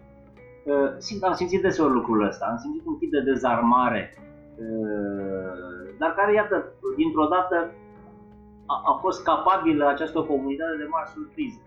[0.66, 6.14] Uh, simt, am simțit deseori lucrul ăsta, am simțit un tip de dezarmare, uh, dar
[6.14, 7.56] care, iată, dintr-o dată
[8.66, 11.62] a, a fost capabilă această comunitate de mari surprize.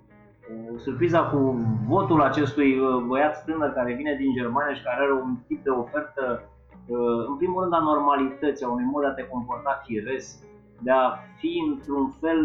[0.50, 1.38] Uh, surpriza cu
[1.86, 6.42] votul acestui băiat tânăr care vine din Germania și care are un tip de ofertă,
[7.28, 10.44] în primul rând a normalității, a unui mod de a te comporta firesc,
[10.80, 12.40] de a fi într-un fel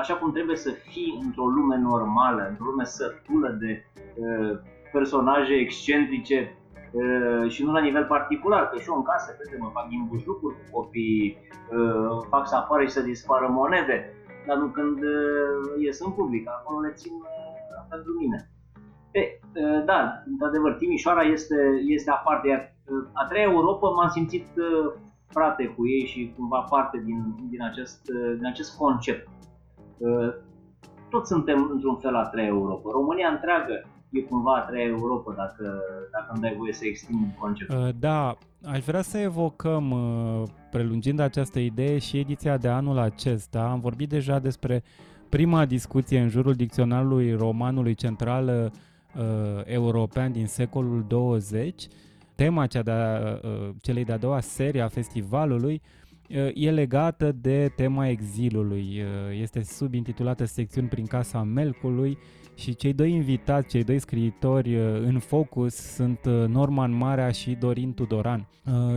[0.00, 4.58] așa cum trebuie să fii într-o lume normală, într-o lume sătulă de uh,
[4.92, 6.56] personaje excentrice
[6.92, 10.06] uh, și nu la nivel particular, că și eu în casă, crede mă fac din
[10.08, 11.38] bujucuri cu copii,
[11.72, 14.14] uh, fac să apară și să dispară monede,
[14.46, 18.50] dar nu când uh, ies în public, acolo le țin uh, pentru mine.
[19.10, 24.46] E, uh, da, într-adevăr, Timișoara este, este aparte, iar uh, a treia Europa m-am simțit
[24.56, 24.92] uh,
[25.30, 29.28] frate cu ei și cumva parte din, din, acest, uh, din acest concept
[31.10, 32.90] toți suntem într-un fel a treia Europa.
[32.92, 37.78] România întreagă e cumva a treia Europa, dacă, dacă îmi dai voie să extind conceptul.
[37.78, 43.68] Uh, da, aș vrea să evocăm, uh, prelungind această idee, și ediția de anul acesta.
[43.70, 44.82] Am vorbit deja despre
[45.28, 48.72] prima discuție în jurul dicționarului romanului central
[49.14, 51.88] uh, european din secolul 20.
[52.40, 55.82] Tema cea de uh, celei de-a doua serie a festivalului
[56.54, 59.04] e legată de tema exilului.
[59.40, 62.18] Este subintitulată Secțiuni prin Casa Melcului
[62.54, 68.48] și cei doi invitați, cei doi scriitori în focus sunt Norman Marea și Dorin Tudoran.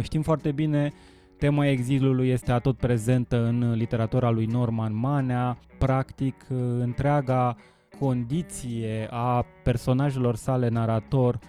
[0.02, 0.92] Știm foarte bine
[1.38, 5.58] Tema exilului este atot prezentă în literatura lui Norman Manea.
[5.78, 6.46] Practic,
[6.80, 7.58] întreaga
[8.00, 11.40] condiție a personajelor sale narator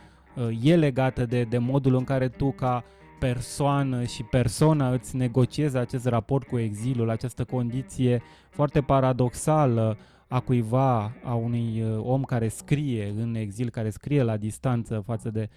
[0.62, 2.84] e legată de, de modul în care tu ca
[3.18, 9.96] persoană și persoana îți negociezi acest raport cu exilul, această condiție foarte paradoxală
[10.28, 15.30] a cuiva, a unui uh, om care scrie în exil, care scrie la distanță față
[15.30, 15.48] de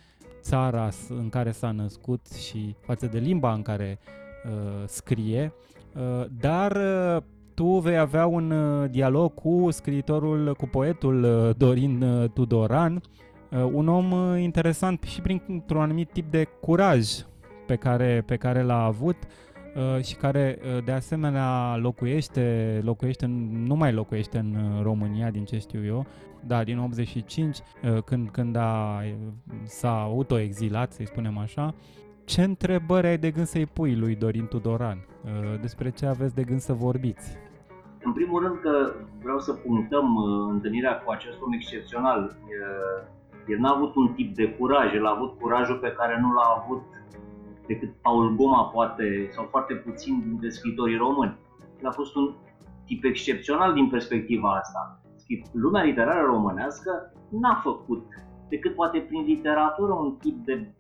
[0.42, 4.00] țara în care s-a născut și față de limba în care
[4.46, 5.54] uh, scrie,
[5.96, 12.02] uh, dar uh, tu vei avea un uh, dialog cu scriitorul, cu poetul uh, Dorin
[12.02, 13.02] uh, Tudoran, uh,
[13.72, 17.08] un om uh, interesant și printr-un anumit tip de curaj
[17.68, 19.16] pe care, pe care l-a avut
[19.76, 25.46] uh, și care uh, de asemenea locuiește, locuiește, nu mai locuiește în uh, România, din
[25.46, 26.06] ce știu eu,
[26.46, 27.58] da, din 85,
[28.06, 29.02] când, când a,
[29.64, 31.74] s-a autoexilat, să-i spunem așa,
[32.26, 35.06] ce întrebări ai de gând să-i pui lui Dorin Tudoran?
[35.62, 37.38] Despre ce aveți de gând să vorbiți?
[38.04, 40.18] În primul rând că vreau să punctăm
[40.50, 42.38] întâlnirea cu acest om excepțional.
[43.48, 46.62] El n-a avut un tip de curaj, el a avut curajul pe care nu l-a
[46.64, 46.84] avut
[47.68, 51.38] decât Paul Goma poate, sau foarte puțin dintre scritorii români.
[51.82, 52.34] El a fost un
[52.86, 55.02] tip excepțional din perspectiva asta.
[55.52, 58.06] Lumea literară românească n-a făcut
[58.50, 60.74] decât poate prin literatură un tip de,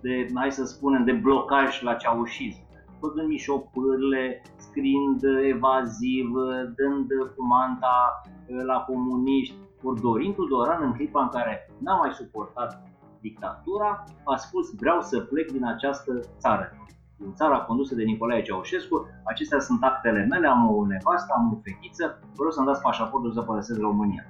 [0.00, 2.66] de hai să spunem, de blocaj la ceaușism
[3.00, 6.30] făcând mișopârle, scriind evaziv,
[6.76, 8.22] dând cumanta
[8.66, 9.56] la comuniști.
[9.82, 12.82] Ori Dorin Tudoran, în clipa în care n-a mai suportat
[13.20, 16.72] dictatura, a spus vreau să plec din această țară.
[17.16, 21.60] Din țara condusă de Nicolae Ceaușescu, acestea sunt actele mele, am o nevastă, am o
[21.62, 24.24] fetiță, vreau să-mi dați pașaportul să părăsesc România.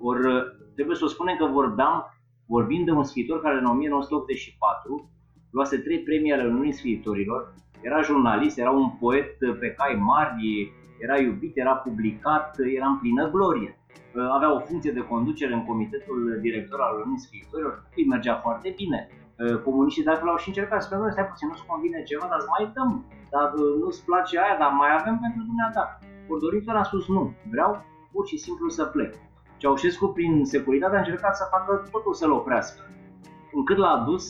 [0.00, 0.20] Ori
[0.74, 2.04] trebuie să o spunem că vorbeam,
[2.46, 5.10] vorbind de un scriitor care în 1984
[5.50, 11.18] luase trei premii ale Uniunii Scriitorilor, era jurnalist, era un poet pe cai mari, era
[11.20, 13.79] iubit, era publicat, era în plină glorie.
[14.36, 19.08] Avea o funcție de conducere în comitetul director al Uniunii Scriitorilor, îi mergea foarte bine.
[19.64, 22.72] Comuniștii de altfel au și încercat să spună, stai puțin, nu-ți convine ceva, dar mai
[22.74, 25.98] dăm, dar nu-ți place aia, dar mai avem pentru dumneata.
[26.28, 29.14] Coordonitor a spus nu, vreau pur și simplu să plec.
[29.56, 32.82] Ceaușescu, prin securitate, a încercat să facă totul să-l oprească,
[33.52, 34.24] încât l-a dus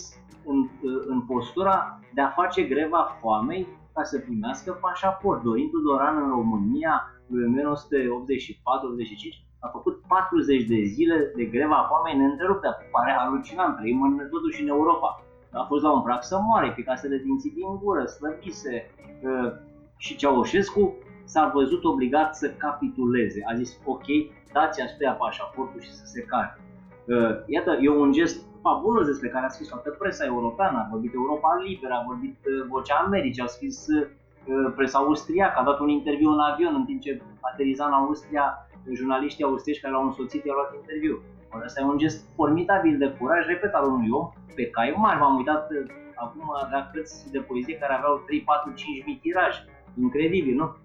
[0.44, 0.68] în,
[1.06, 5.42] în postura de a face greva foamei ca să primească pașaport.
[5.42, 6.94] Dorin Tudoran în România,
[7.28, 12.76] în 1984-85, a făcut 40 de zile de greva foamei neîntreruptă.
[12.90, 15.24] Pare halucinant, trăim în, totuși în Europa.
[15.52, 18.90] A fost la un prag să moare, picasele dinții din gură, slăbise.
[19.22, 19.52] Uh,
[19.96, 20.94] și Ceaușescu
[21.24, 23.40] s-a văzut obligat să capituleze.
[23.50, 24.04] A zis, ok,
[24.52, 26.58] dați astea pașaportul și să se care.
[27.04, 31.12] Uh, iată, e un gest fabulos despre care a scris toată presa europeană, a vorbit
[31.14, 35.88] Europa Liberă, a vorbit uh, Vocea Americii, a scris uh, presa austriacă, a dat un
[35.88, 40.56] interviu în avion în timp ce ateriza în Austria, jurnaliștii austrieci care l-au însoțit i-au
[40.56, 41.22] luat interviu.
[41.52, 45.18] Or, asta e un gest formidabil de curaj, repet, al unui om pe cai mari.
[45.18, 45.68] M-am uitat
[46.14, 49.54] acum avea cărți de poezie care aveau 3, 4, 5 mii tiraj.
[50.00, 50.76] Incredibil, nu?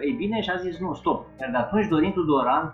[0.00, 1.26] Ei bine, și a zis, nu, stop.
[1.40, 2.72] Iar de atunci Dorin Tudoran,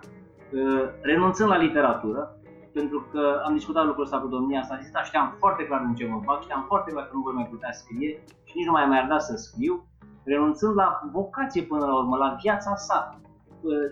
[1.01, 2.33] renunțând la literatură,
[2.73, 5.95] pentru că am discutat lucrul ăsta cu domnia asta, zis, da, știam foarte clar în
[5.95, 8.71] ce mă fac, știam foarte clar că nu voi mai putea scrie și nici nu
[8.71, 9.85] mai mai dat să scriu,
[10.23, 13.19] renunțând la vocație până la urmă, la viața sa.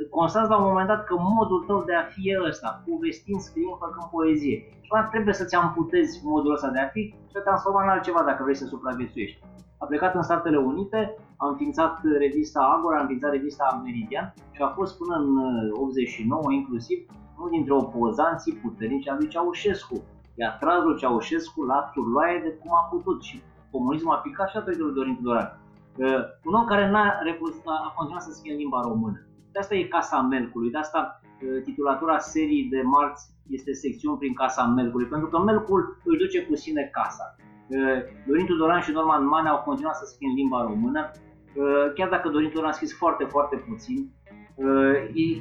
[0.10, 3.77] Constați la un moment dat că modul tău de a fi e ăsta, povestind, scriind,
[3.80, 4.58] făcând poezie.
[4.82, 8.43] Și trebuie să-ți amputezi modul ăsta de a fi și să transforma în altceva dacă
[8.43, 9.39] vrei să supraviețuiești.
[9.77, 14.67] A plecat în Statele Unite, a înființat revista Agora, a înființat revista Meridian și a
[14.67, 15.30] fost până în
[15.73, 16.97] 89 inclusiv
[17.38, 20.03] unul dintre opozanții puternici al lui Ceaușescu.
[20.36, 24.56] I-a tras lui Ceaușescu la turloaie de cum a putut și comunismul a picat și
[24.56, 25.60] datorită lui Dorin Tudoran.
[25.97, 29.27] Uh, un om care n-a refuzat, a continuat să scrie în limba română.
[29.58, 34.34] De asta e Casa Melcului, de asta uh, titulatura serii de marți este secțiuni prin
[34.34, 37.36] Casa Melcului, pentru că Melcul își duce cu sine casa.
[37.67, 42.10] Uh, Dorin Tudoran și Norman Mane au continuat să scrie în limba română, uh, chiar
[42.10, 44.12] dacă Dorin Tudoran a scris foarte, foarte puțin,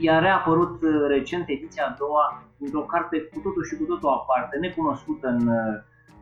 [0.00, 4.59] I-a reapărut uh, recent ediția a doua într-o carte cu totul și cu totul aparte,
[4.59, 5.74] necunoscută în, uh,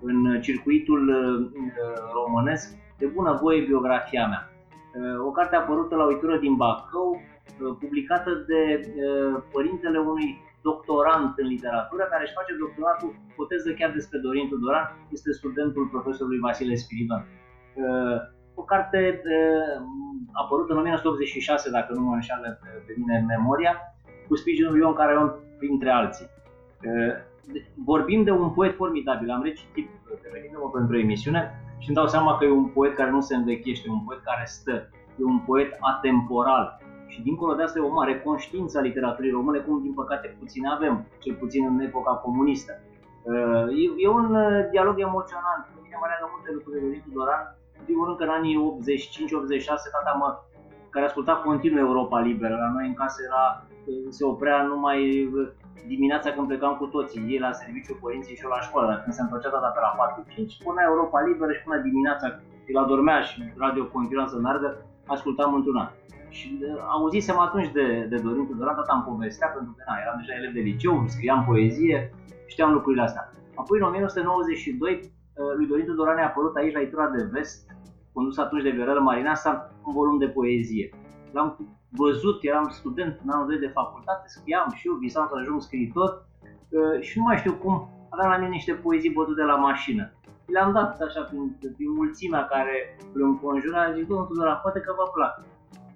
[0.02, 1.61] în circuitul uh,
[2.12, 4.48] românesc, de bună voie biografia mea.
[5.26, 7.20] O carte apărută la uitură din Bacău,
[7.80, 8.62] publicată de
[9.52, 10.28] părintele unui
[10.62, 16.38] doctorant în literatură care își face doctoratul, poteză chiar despre Dorin Tudoran, este studentul profesorului
[16.38, 17.22] Vasile Spiridon
[18.54, 19.22] o carte
[20.33, 23.76] apărută în 1986, dacă nu mă înșală pe mine în memoria,
[24.28, 26.26] cu sprijinul lui Ion Caraion, printre alții.
[27.85, 32.44] Vorbim de un poet formidabil, am recitit pregătindu-mă pentru emisiune și îmi dau seama că
[32.44, 36.80] e un poet care nu se învechește, un poet care stă, e un poet atemporal.
[37.06, 40.66] Și dincolo de asta e o mare conștiință a literaturii române, cum din păcate puțin
[40.66, 42.72] avem, cel puțin în epoca comunistă.
[43.82, 44.26] E, e un
[44.70, 47.42] dialog emoționant, pe mine mă leagă multe lucruri de Liviu Doran,
[47.78, 50.28] în primul rând că în anii 85-86 tata mă,
[50.94, 53.44] care asculta continuu Europa Liberă, la noi în casă era,
[54.16, 54.98] se oprea numai
[55.86, 59.14] dimineața când plecam cu toții, ei la serviciu, părinții și eu la școală, dar când
[59.14, 62.26] se întorcea tata pe la 4-5, punea Europa Liberă și până dimineața,
[62.66, 64.68] el adormea și radio continua să meargă,
[65.06, 65.92] ascultam într-una.
[66.37, 70.16] Și uh, auzisem atunci de, de Dorin Tudoran, tata îmi povestea, pentru că na, eram
[70.20, 71.98] deja elev de liceu, scriam poezie,
[72.52, 73.24] știam lucrurile astea.
[73.60, 77.70] Apoi în 1992 Uh, lui Dorin Tudoran a apărut aici la Itura de Vest,
[78.12, 80.90] condus atunci de Viorel Marinasa, un volum de poezie.
[81.32, 85.60] L-am văzut, eram student în anul 2 de facultate, scriam și eu, visam să ajung
[85.60, 86.26] scriitor
[86.68, 90.12] uh, și nu mai știu cum, aveam la mine niște poezii bătute la mașină.
[90.46, 95.10] Le-am dat așa prin, prin mulțimea care îl înconjura, zic, domnul Tudoran, poate că vă
[95.14, 95.44] plac.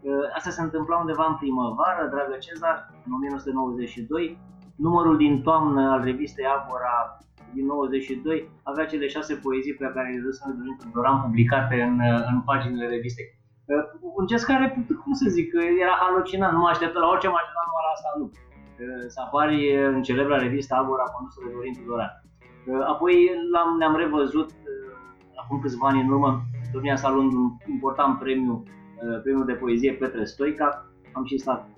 [0.08, 4.38] Uh, asta se întâmpla undeva în primăvară, dragă Cezar, în 1992.
[4.86, 6.96] Numărul din toamnă al revistei Agora
[7.54, 11.96] din 92 avea cele șase poezii pe care le dăsem Dorin Doran publicate în,
[12.30, 13.28] în paginile revistei.
[14.18, 14.64] Un gest care,
[15.02, 15.48] cum să zic,
[15.84, 18.26] era halucinant, nu mă așteptă la orice, mă așteptam numai la asta, nu.
[19.14, 19.56] Să apari
[19.94, 22.12] în celebra revistă Albora condusă de Dorin Tudoran.
[22.92, 23.14] Apoi
[23.52, 24.50] l-am, ne-am revăzut
[25.42, 26.30] acum câțiva ani în urmă,
[26.72, 28.62] domnia sa luând un important premiu,
[29.22, 31.68] premiul de poezie Petre Stoica, am și stat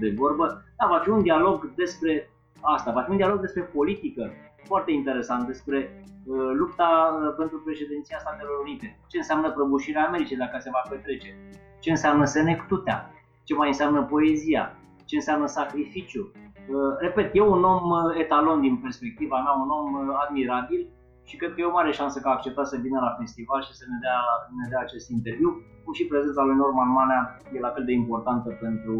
[0.00, 0.62] de vorbă.
[0.78, 4.30] Da, va fi un dialog despre asta, va fi un dialog despre politică,
[4.64, 8.98] foarte interesant, despre uh, lupta uh, pentru președinția Statelor Unite.
[9.08, 11.34] Ce înseamnă prăbușirea Americii dacă se va petrece?
[11.80, 13.10] Ce înseamnă senectutea?
[13.44, 14.76] Ce mai înseamnă poezia?
[15.04, 16.32] Ce înseamnă sacrificiu?
[16.68, 20.86] Uh, repet, e un om uh, etalon din perspectiva mea, un om uh, admirabil
[21.30, 23.72] și cred că e o mare șansă că a acceptat să vină la festival și
[23.80, 24.20] să ne dea,
[24.60, 25.50] ne dea acest interviu,
[25.84, 27.22] cum și prezența lui Norman Manea
[27.54, 28.96] e la fel de importantă pentru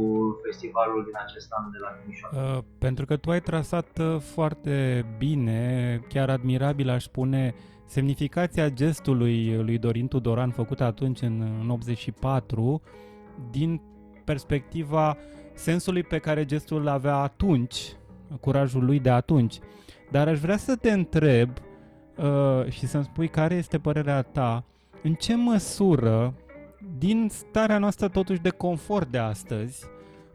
[0.47, 2.35] festivalul din acest an de la Timișoara.
[2.37, 4.75] Uh, pentru că tu ai trasat uh, foarte
[5.19, 5.61] bine,
[6.09, 7.55] chiar admirabil aș spune,
[7.87, 12.83] semnificația gestului lui Dorin Tudoran făcut atunci în, în 84
[13.51, 13.81] din
[14.25, 15.17] perspectiva
[15.55, 17.97] sensului pe care gestul avea atunci,
[18.41, 19.59] curajul lui de atunci.
[20.11, 21.51] Dar aș vrea să te întreb
[22.23, 24.65] uh, și să-mi spui care este părerea ta,
[25.03, 26.35] în ce măsură,
[26.99, 29.85] din starea noastră totuși de confort de astăzi,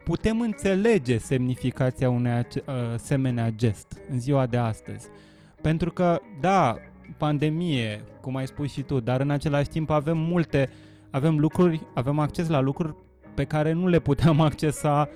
[0.04, 5.08] putem înțelege semnificația unei uh, asemenea gest în ziua de astăzi.
[5.62, 6.76] Pentru că, da,
[7.16, 10.70] pandemie, cum ai spus și tu, dar în același timp avem multe,
[11.10, 12.94] avem lucruri, avem acces la lucruri
[13.34, 15.08] pe care nu le puteam accesa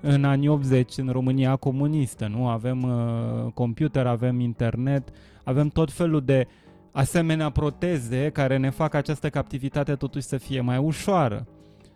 [0.00, 2.48] în anii 80 în România comunistă, nu?
[2.48, 5.08] Avem uh, computer, avem internet,
[5.48, 6.46] avem tot felul de
[6.92, 11.46] asemenea proteze care ne fac această captivitate totuși să fie mai ușoară.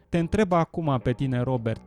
[0.08, 1.80] Te întreb acum pe tine, Robert,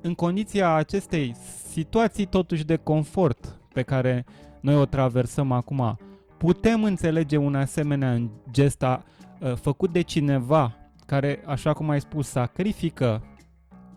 [0.00, 1.36] în condiția acestei
[1.70, 4.24] situații totuși de confort pe care
[4.60, 5.98] noi o traversăm acum,
[6.36, 9.04] putem înțelege un asemenea gest a,
[9.40, 13.22] uh, făcut de cineva care, așa cum ai spus, sacrifică,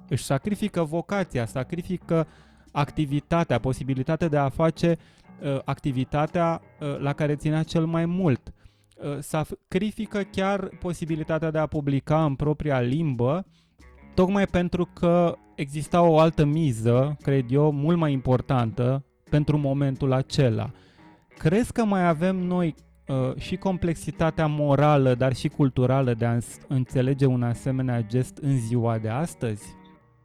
[0.10, 2.28] își sacrifică vocația, sacrifică
[2.72, 5.31] activitatea, posibilitatea de a face Uh,
[5.66, 8.42] activitatea uh, la care ținea cel mai mult.
[8.96, 13.46] Uh, sacrifică chiar posibilitatea de a publica în propria limbă,
[14.14, 20.70] tocmai pentru că exista o altă miză, cred eu, mult mai importantă pentru momentul acela.
[21.38, 22.76] Crezi că mai avem noi
[23.08, 26.38] uh, și complexitatea morală, dar și culturală de a
[26.68, 29.76] înțelege un asemenea gest în ziua de astăzi?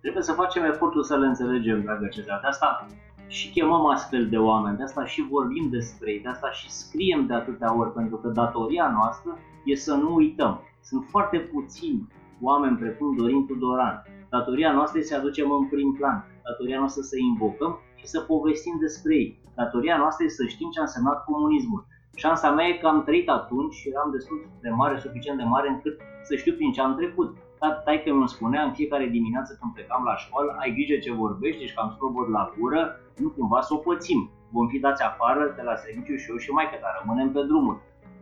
[0.01, 2.39] Trebuie să facem efortul să le înțelegem, dragă Cezar.
[2.41, 2.87] De asta
[3.27, 7.27] și chemăm astfel de oameni, de asta și vorbim despre ei, de asta și scriem
[7.27, 10.61] de atâtea ori, pentru că datoria noastră e să nu uităm.
[10.83, 12.09] Sunt foarte puțini
[12.41, 14.03] oameni precum Dorin Tudoran.
[14.31, 18.77] Datoria noastră este să aducem în prim plan, datoria noastră să invocăm și să povestim
[18.81, 19.41] despre ei.
[19.55, 21.87] Datoria noastră este să știm ce a însemnat comunismul.
[22.15, 25.69] Șansa mea e că am trăit atunci și eram destul de mare, suficient de mare
[25.69, 27.37] încât să știu prin ce am trecut.
[27.59, 31.65] Tai că îmi spunea în fiecare dimineață când plecam la școală, ai grijă ce vorbești,
[31.67, 34.31] și că am scrobot la gură, nu cumva să o pățim.
[34.51, 37.81] Vom fi dați afară de la serviciu și eu și mai că rămânem pe drumul.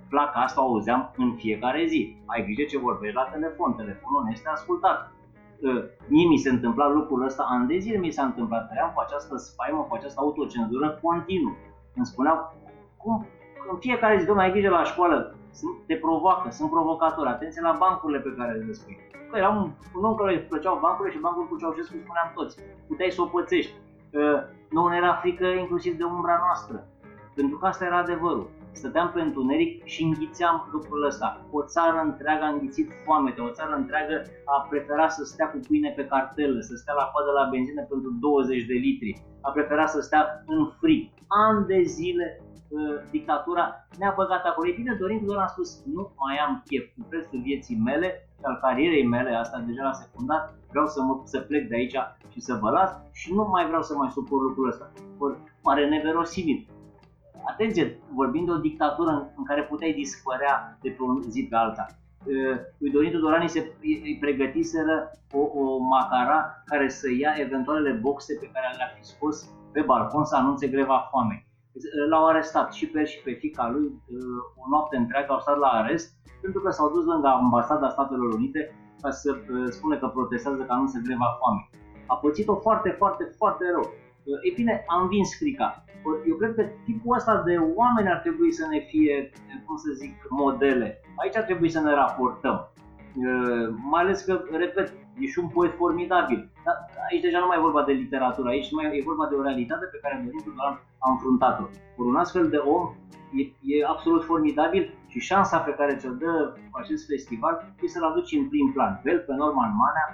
[0.08, 2.16] Placa asta o auzeam în fiecare zi.
[2.26, 5.12] Ai grijă ce vorbești la telefon, telefonul nu este ascultat.
[6.08, 9.36] Mie mi se întâmpla lucrul ăsta, ani de zile mi s-a întâmplat, trăiam cu această
[9.36, 11.56] spaimă, cu această autocenzură continuu.
[11.94, 12.54] Îmi spuneau,
[12.96, 13.26] cum,
[13.70, 15.43] în fiecare zi, domnule, ai grijă la școală, sunt,
[15.86, 18.98] te provoacă, sunt provocatori, atenție la bancurile pe care le spui.
[19.30, 22.58] Că era un, un om care își plăceau bancurile și bancul cu Ceaușescu spuneam toți,
[22.86, 23.74] puteai să o pățești.
[24.70, 26.86] Nu ne era frică inclusiv de umbra noastră,
[27.34, 28.48] pentru că asta era adevărul.
[28.72, 31.46] Stăteam pe întuneric și înghițeam lucrul ăsta.
[31.50, 35.90] O țară întreagă a înghițit foamete, o țară întreagă a preferat să stea cu pâine
[35.96, 40.00] pe cartelă, să stea la coadă la benzină pentru 20 de litri, a preferat să
[40.00, 41.10] stea în frig.
[41.26, 42.42] An de zile
[43.10, 44.68] dictatura ne-a băgat acolo.
[44.68, 48.44] E bine, Dorin Tudor a spus, nu mai am chef cu prețul vieții mele și
[48.44, 51.96] al carierei mele, asta deja la secundar, vreau să, mă, să plec de aici
[52.32, 54.92] și să vă las și nu mai vreau să mai suport lucrul ăsta.
[55.62, 56.66] Pare neverosimil.
[57.46, 61.56] Atenție, vorbim de o dictatură în, în care puteai dispărea de pe o zi pe
[61.56, 61.86] alta.
[62.78, 68.50] Lui Dorin Tudorani se îi pregătiseră o, o macara care să ia eventualele boxe pe
[68.52, 71.43] care le-ar fi scos pe balcon să anunțe greva foamei
[72.08, 75.58] l-au arestat și pe el și pe fica lui uh, o noapte întreagă au stat
[75.58, 78.60] la arest pentru că s-au dus lângă ambasada Statelor Unite
[79.02, 81.68] ca să uh, spune că protestează ca nu se greva foame.
[82.06, 83.86] A pățit-o foarte, foarte, foarte rău.
[84.24, 85.84] Uh, e bine, am vins frica.
[86.28, 89.30] Eu cred că tipul ăsta de oameni ar trebui să ne fie,
[89.66, 91.00] cum să zic, modele.
[91.16, 92.72] Aici ar trebui să ne raportăm.
[93.90, 96.50] Mai ales că, repet, e și un poet formidabil.
[96.64, 96.74] Dar
[97.10, 99.84] aici deja nu mai e vorba de literatură, aici mai e vorba de o realitate
[99.84, 101.64] pe care Dorin Tudoran a înfruntat-o.
[101.96, 102.94] Ori un astfel de om
[103.40, 103.42] e,
[103.74, 108.48] e absolut formidabil Și șansa pe care ți-o dă acest festival e să-l aduci în
[108.48, 109.00] prim plan.
[109.04, 110.06] Vel pe Norman Manea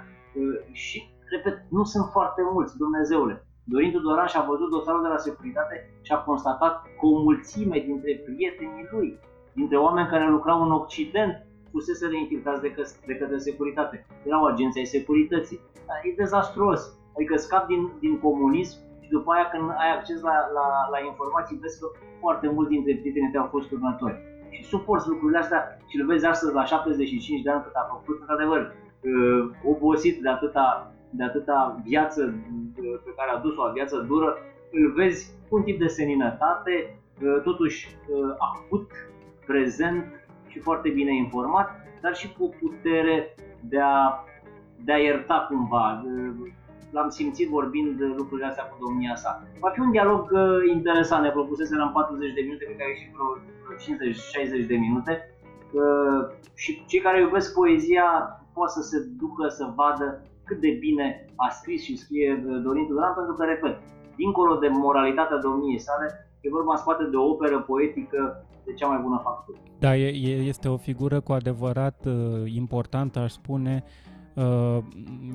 [0.71, 3.45] și, repet, nu sunt foarte mulți, Dumnezeule.
[3.63, 8.21] Dorin Tudoran și-a văzut dosarul de la securitate și a constatat că o mulțime dintre
[8.25, 9.19] prietenii lui,
[9.53, 14.05] dintre oameni care lucrau în Occident, fusese infiltrați de, că- de către securitate.
[14.25, 15.59] Erau agenții ai securității.
[16.03, 16.81] E dezastruos.
[17.15, 21.57] Adică scap din, din comunism și după aia când ai acces la, la, la informații
[21.61, 21.87] vezi că
[22.19, 24.17] foarte mulți dintre prietenii tăi au fost turnători.
[24.49, 28.19] Și suporți lucrurile astea și le vezi astăzi la 75 de ani cât a făcut,
[28.19, 28.61] într-adevăr,
[29.01, 34.37] uh, obosit de atâta, de atâta viață uh, pe care a dus-o, o viață dură,
[34.71, 37.97] îl vezi cu un tip de seninătate, uh, totuși
[38.37, 38.91] acut,
[39.45, 40.05] prezent
[40.51, 41.69] și foarte bine informat,
[42.01, 44.25] dar și cu putere de a,
[44.85, 46.03] de a ierta cumva.
[46.91, 49.43] L-am simțit vorbind de lucrurile astea cu domnia sa.
[49.59, 50.31] Va fi un dialog
[50.73, 55.13] interesant, ne propusese în 40 de minute, cred că a ieșit vreo 50-60 de minute.
[56.55, 58.05] Și cei care iubesc poezia
[58.53, 63.13] pot să se ducă să vadă cât de bine a scris și scrie Dorin Tudoran,
[63.13, 63.77] pentru că, repet,
[64.21, 66.07] dincolo de moralitatea domniei sale,
[66.41, 69.57] e vorba în spate de o operă poetică de cea mai bună factură.
[69.79, 70.07] Da, e,
[70.53, 72.13] este o figură cu adevărat uh,
[72.45, 73.83] importantă, aș spune.
[74.33, 74.77] Uh,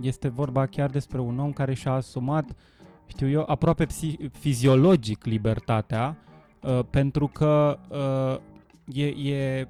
[0.00, 2.44] este vorba chiar despre un om care și-a asumat,
[3.06, 6.16] știu eu, aproape psi- fiziologic libertatea,
[6.62, 8.38] uh, pentru că uh,
[8.96, 9.68] e, e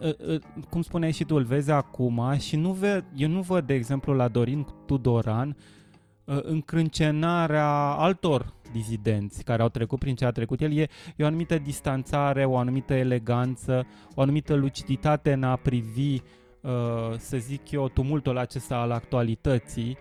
[0.00, 0.40] uh, uh,
[0.70, 4.12] cum spuneai și tu, îl vezi acum și nu ve- eu nu văd, de exemplu,
[4.12, 5.81] la Dorin Tudoran uh,
[6.24, 7.68] încrâncenarea
[7.98, 12.44] altor dizidenți care au trecut prin ce a trecut el, e, e o anumită distanțare,
[12.44, 16.20] o anumită eleganță, o anumită luciditate în a privi,
[16.60, 16.70] uh,
[17.16, 19.98] să zic eu, tumultul acesta al actualității.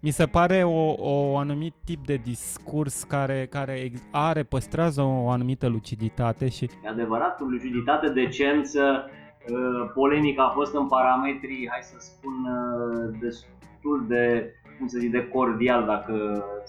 [0.00, 5.66] Mi se pare o, o anumit tip de discurs care, care are, păstrează o anumită
[5.66, 6.64] luciditate și...
[6.84, 9.10] E adevărat, luciditate, decență,
[9.48, 15.12] uh, polemica a fost în parametrii, hai să spun, uh, destul de, cum să zic,
[15.18, 16.14] de cordial, dacă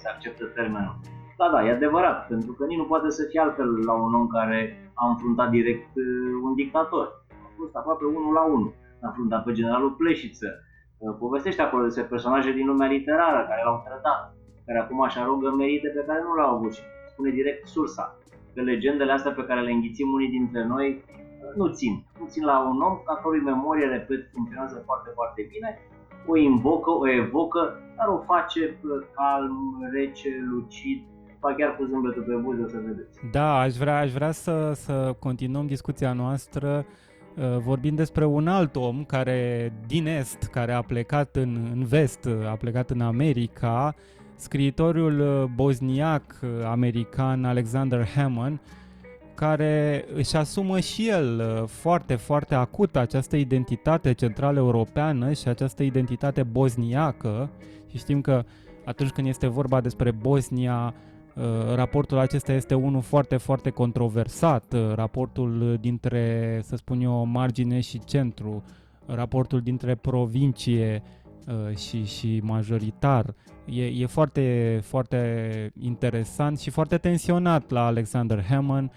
[0.01, 0.95] se acceptă termenul.
[1.39, 4.27] Da, da, e adevărat, pentru că nici nu poate să fie altfel la un om
[4.27, 4.59] care
[4.93, 6.05] a înfruntat direct uh,
[6.47, 7.05] un dictator.
[7.47, 8.73] A fost aproape unul la unul.
[9.01, 10.49] A înfruntat pe generalul Pleșiță.
[10.97, 14.21] Uh, povestește acolo despre personaje din lumea literară care l-au trădat,
[14.65, 18.05] care acum își arogă merite pe care nu le-au avut și spune direct sursa.
[18.53, 21.93] Că legendele astea pe care le înghițim unii dintre noi uh, nu țin.
[22.19, 25.69] Nu țin la un om ca cărui memorie, repet, funcționează foarte, foarte bine,
[26.27, 28.79] o invocă, o evocă, dar o face
[29.15, 31.03] calm, rece, lucid,
[31.39, 33.19] ba chiar cu zâmbetul pe buze, o să vedeți.
[33.31, 36.85] Da, aș vrea, aș vrea să, să continuăm discuția noastră
[37.35, 42.29] uh, vorbind despre un alt om care din Est, care a plecat în, în Vest,
[42.51, 43.95] a plecat în America,
[44.35, 48.59] scriitorul uh, bosniac uh, american Alexander Hammond,
[49.35, 56.43] care își asumă și el foarte, foarte acut această identitate centrală europeană și această identitate
[56.43, 57.49] bosniacă
[57.89, 58.43] și știm că
[58.85, 60.93] atunci când este vorba despre Bosnia,
[61.35, 67.79] Uh, raportul acesta este unul foarte, foarte controversat, uh, raportul dintre, să spun eu, margine
[67.79, 68.63] și centru,
[69.05, 71.03] raportul dintre provincie
[71.47, 73.33] uh, și, și majoritar.
[73.65, 78.91] E, e foarte, foarte interesant și foarte tensionat la Alexander Hammond,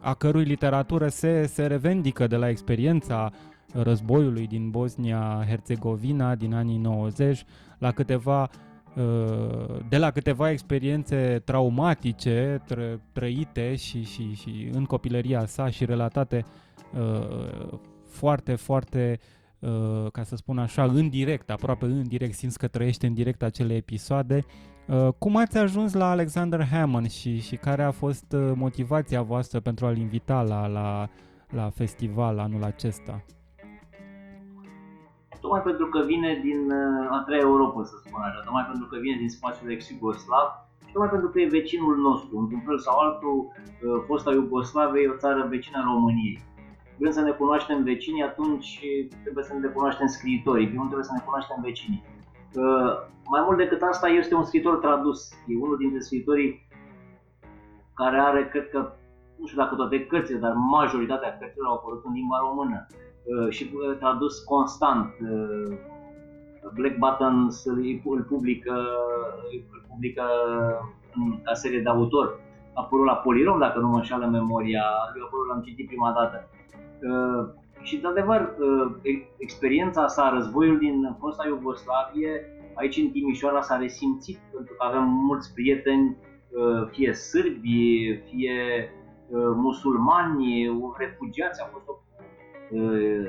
[0.00, 3.32] a cărui literatură se, se revendică de la experiența
[3.72, 7.44] războiului din Bosnia-Herzegovina din anii 90
[7.78, 8.50] la câteva
[8.96, 15.84] Uh, de la câteva experiențe traumatice tră, trăite și, și, și în copilăria sa și
[15.84, 16.44] relatate
[16.94, 17.78] uh,
[18.08, 19.18] foarte, foarte,
[19.58, 23.42] uh, ca să spun așa, în direct, aproape în direct, simți că trăiește în direct
[23.42, 24.44] acele episoade.
[25.18, 28.24] Cum ați ajuns la Alexander Hammond și, și care a fost
[28.54, 31.08] motivația voastră pentru a-l invita la, la,
[31.48, 33.24] la festival anul acesta?
[35.42, 38.96] tocmai pentru că vine din uh, a treia Europa, să spun așa, tocmai pentru că
[39.04, 40.48] vine din spațiul ex-Iugoslav
[40.86, 45.14] și tocmai pentru că e vecinul nostru, într-un fel sau altul, uh, fosta Iugoslavia e
[45.16, 46.38] o țară vecină a României.
[47.00, 48.68] Vrem să ne cunoaștem vecinii, atunci
[49.22, 52.02] trebuie să ne cunoaștem scriitorii, primul trebuie să ne cunoaștem vecinii.
[52.54, 52.92] Uh,
[53.24, 55.32] mai mult decât asta, este un scriitor tradus.
[55.46, 56.68] E unul dintre scriitorii
[57.94, 58.92] care are, cred că,
[59.38, 62.86] nu știu dacă toate cărțile, dar majoritatea cărților au apărut în limba română.
[63.24, 65.14] Uh, și uh, tradus constant.
[65.20, 65.76] Uh,
[66.74, 67.48] Black Button
[68.04, 68.74] îl publică,
[69.72, 70.22] îl publică
[71.44, 72.40] ca serie de autor.
[72.74, 74.84] A apărut la Polirom, dacă nu mă înșală memoria,
[75.18, 76.48] eu acolo l-am citit prima dată.
[77.82, 78.54] Și, de adevăr,
[79.36, 85.54] experiența sa, războiul din fosta Iugoslavie, aici în Timișoara s-a resimțit, pentru că avem mulți
[85.54, 86.16] prieteni,
[86.90, 88.90] fie sârbi, fie
[89.54, 91.92] musulmani, refugiați, a fost o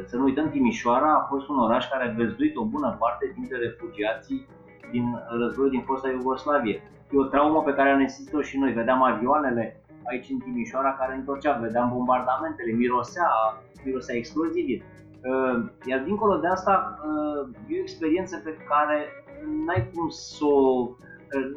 [0.06, 3.58] să nu uităm, Timișoara a fost un oraș care a găzduit o bună parte dintre
[3.58, 4.48] refugiații
[4.92, 5.06] din
[5.40, 6.82] războiul din fosta Iugoslavie.
[7.12, 8.74] E o traumă pe care am resistit-o și noi.
[8.74, 13.28] Vedeam avioanele aici în Timișoara care întorceau, vedeam bombardamentele, mirosea,
[13.86, 14.84] mirosea explozibil.
[15.86, 17.00] Iar dincolo de asta,
[17.68, 19.08] e o experiență pe care
[19.66, 20.90] n-ai cum să o,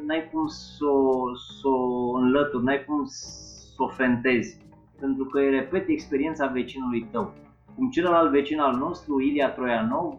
[0.06, 4.64] n-ai cum să o, să o înlături, n-ai cum să o fentezi.
[5.00, 7.32] Pentru că îi repete experiența vecinului tău.
[7.74, 10.14] Cum celălalt vecin al nostru, Ilia Troianov,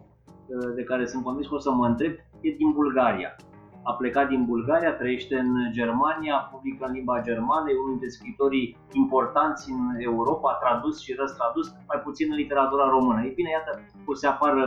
[0.74, 3.36] de care sunt convins că o să mă întreb, e din Bulgaria.
[3.82, 8.76] A plecat din Bulgaria, trăiește în Germania, publică în limba germană, e unul dintre scritorii
[8.92, 13.22] importanți în Europa, tradus și răstradus, mai puțin în literatura română.
[13.22, 14.62] Ei bine, iată, o să apară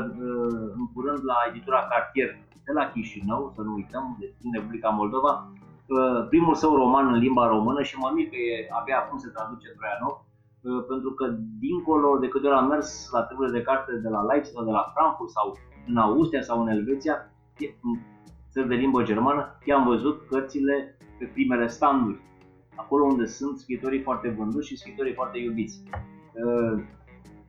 [0.77, 2.29] în curând la editura Cartier
[2.65, 5.51] de la Chișinău, să nu uităm, din Republica Moldova,
[6.29, 9.67] primul său roman în limba română și mă mir că e, abia acum se traduce
[9.77, 10.15] Troianov,
[10.87, 11.25] pentru că
[11.59, 14.71] dincolo de câte ori am mers la treburile de carte de la Leipzig sau de
[14.71, 15.57] la Frankfurt sau
[15.87, 17.15] în Austria sau în Elveția,
[17.59, 17.91] în
[18.51, 22.19] țări de limbă germană, i-am văzut cărțile pe primele standuri,
[22.75, 25.83] acolo unde sunt scritorii foarte vânduți și scritorii foarte iubiți.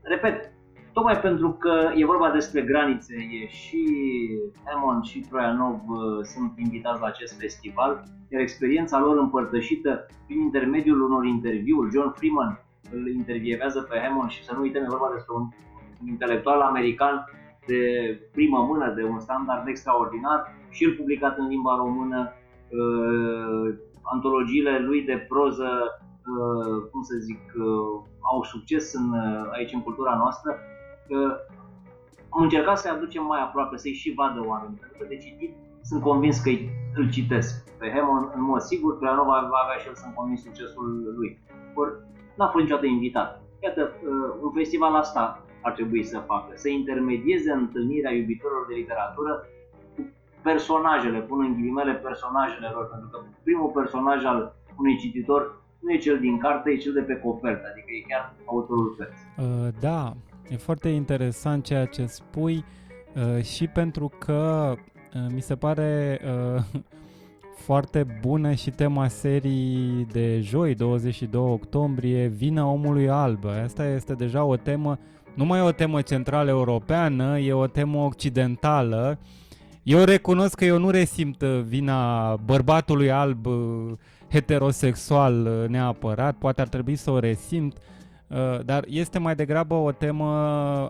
[0.03, 0.53] Repet,
[0.92, 3.82] Tocmai pentru că e vorba despre granițe, e și
[4.64, 11.00] Hammond și Troianov uh, sunt invitați la acest festival, iar experiența lor împărtășită prin intermediul
[11.00, 15.34] unor interviuri, John Freeman îl intervievează pe Hammond și să nu uităm, e vorba despre
[15.34, 15.48] un
[16.09, 17.24] intelectual american
[17.67, 17.83] de
[18.33, 20.41] primă mână, de un standard extraordinar
[20.71, 22.33] și el publicat în limba română,
[22.69, 28.03] uh, antologiile lui de proză, uh, cum să zic, uh,
[28.33, 30.59] au succes în, uh, aici în cultura noastră
[32.35, 35.53] am încercat să-i aducem mai aproape, să-i și vadă oamenii, pentru că de citit
[35.83, 36.51] sunt convins că
[36.95, 37.79] îl citesc.
[37.79, 41.39] Pe Hemon, în mod sigur, Cleanov va avea și el, sunt convins, succesul lui.
[41.75, 41.89] Or,
[42.37, 43.43] n-a fost niciodată invitat.
[43.63, 49.33] Iată, uh, un festival asta ar trebui să facă, să intermedieze întâlnirea iubitorilor de literatură
[49.97, 50.03] cu
[50.43, 55.97] personajele, pun în ghilimele personajele lor, pentru că primul personaj al unui cititor nu e
[55.97, 59.27] cel din carte, e cel de pe copertă, adică e chiar autorul cărții.
[59.39, 60.13] Uh, da,
[60.53, 62.65] E foarte interesant ceea ce spui
[63.15, 64.73] uh, și pentru că
[65.15, 66.21] uh, mi se pare
[66.57, 66.83] uh,
[67.67, 73.45] foarte bună și tema serii de joi, 22 octombrie, Vina omului alb.
[73.65, 74.99] Asta este deja o temă,
[75.35, 79.18] nu mai e o temă centrală europeană, e o temă occidentală.
[79.83, 83.47] Eu recunosc că eu nu resimt vina bărbatului alb
[84.30, 87.76] heterosexual neapărat, poate ar trebui să o resimt,
[88.33, 90.28] Uh, dar este mai degrabă o temă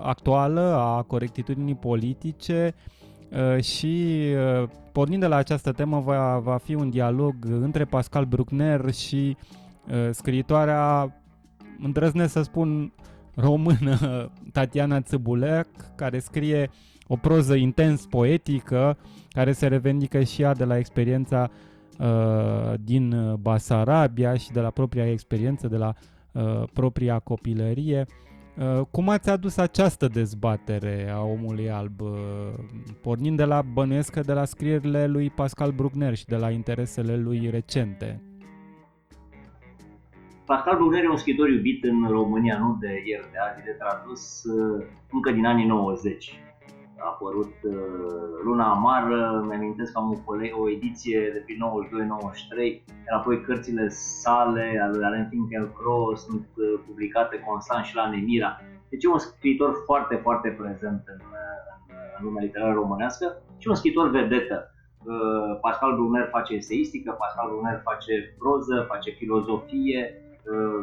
[0.03, 2.75] actuală a corectitudinii politice
[3.29, 4.23] uh, și
[4.61, 9.37] uh, pornind de la această temă va, va fi un dialog între Pascal Bruckner și
[10.11, 11.15] scriitoarea,
[11.79, 12.93] îndrăznesc să spun,
[13.35, 13.97] română
[14.53, 15.67] Tatiana Țăbuleac,
[15.97, 16.71] care scrie
[17.07, 18.99] o proză intens poetică,
[19.31, 21.51] care se revendică și ea de la experiența
[21.99, 25.95] uh, din Basarabia și de la propria experiență de la
[26.33, 28.07] Uh, propria copilărie.
[28.57, 32.09] Uh, cum ați adus această dezbatere a omului alb, uh,
[33.01, 37.51] pornind de la bănuiescă de la scrierile lui Pascal Bruckner și de la interesele lui
[37.51, 38.23] recente?
[40.47, 44.43] Pascal Bruckner e un scriitor iubit în România, nu de ieri, de azi, de tradus
[45.11, 46.43] încă din anii 90
[47.03, 47.75] a apărut uh,
[48.45, 54.79] Luna Amară, mi-amintesc că am o, o ediție de prin 92-93, iar apoi cărțile sale
[54.83, 58.61] ale lui Alain Finkielkraut sunt uh, publicate constant și la Nemira.
[58.89, 61.21] Deci e un scriitor foarte, foarte prezent în,
[61.89, 64.67] în, în lumea literară românească și un scriitor vedetă.
[65.05, 70.22] Uh, Pascal Brunner face eseistică, Pascal Brunner face proză, face filozofie,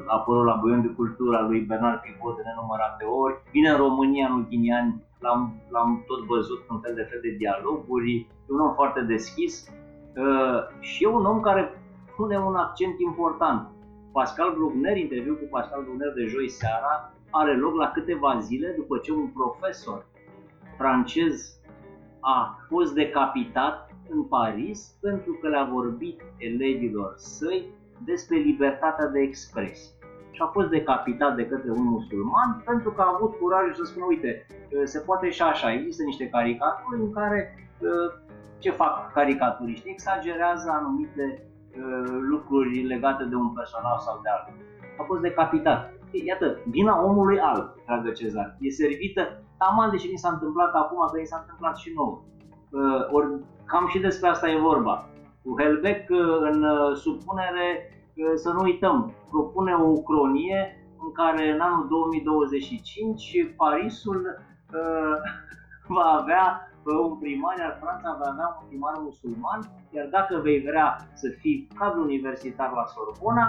[0.08, 4.28] a apărut la Buion de Cultură lui Bernard Pivot de nenumărate ori, vine în România
[4.28, 8.60] în ultimii ani l-am, l-am tot văzut în fel de fel de dialoguri, e un
[8.60, 9.70] om foarte deschis
[10.16, 11.82] uh, și e un om care
[12.16, 13.68] pune un accent important.
[14.12, 18.98] Pascal Bruckner, interviu cu Pascal Bruckner de joi seara, are loc la câteva zile după
[18.98, 20.06] ce un profesor
[20.78, 21.60] francez
[22.20, 27.66] a fost decapitat în Paris pentru că le-a vorbit elevilor săi
[28.06, 29.94] despre libertatea de expresie
[30.32, 34.06] și a fost decapitat de către un musulman pentru că a avut curajul să spună,
[34.06, 34.46] uite,
[34.84, 37.70] se poate și așa, există niște caricaturi în care
[38.58, 39.90] ce fac caricaturiști?
[39.90, 41.44] Exagerează anumite
[42.30, 44.54] lucruri legate de un personaj sau de altul.
[45.00, 45.94] A fost decapitat.
[46.12, 51.20] Iată, vina omului alb, dragă Cezar, e servită taman deși ni s-a întâmplat acum, că
[51.20, 52.22] ni s-a întâmplat și nouă.
[53.12, 53.28] Ori
[53.66, 55.10] cam și despre asta e vorba.
[55.44, 56.10] Cu Helbeck
[56.40, 56.66] în
[56.96, 57.94] supunere
[58.36, 64.22] să nu uităm, propune o cronie în care în anul 2025 Parisul
[64.74, 65.16] uh,
[65.96, 66.64] va avea
[67.08, 69.60] un primar, iar Franța va avea un primar musulman,
[69.96, 73.48] iar dacă vei vrea să fii cadru universitar la Sorbona,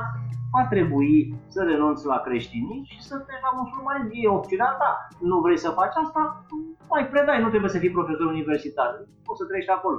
[0.52, 4.10] va trebui să renunți la creștinism și să te la musulmanism.
[4.12, 5.08] E opțiunea ta.
[5.20, 6.44] Nu vrei să faci asta?
[6.88, 8.88] Mai predai, nu trebuie să fii profesor universitar.
[9.24, 9.98] Poți să treci acolo.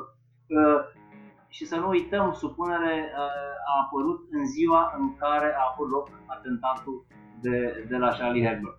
[1.52, 5.90] Uh, și să nu uităm, supunere uh, a apărut în ziua în care a avut
[5.90, 7.06] loc atentatul
[7.42, 8.70] de, de la Charlie Hebdo.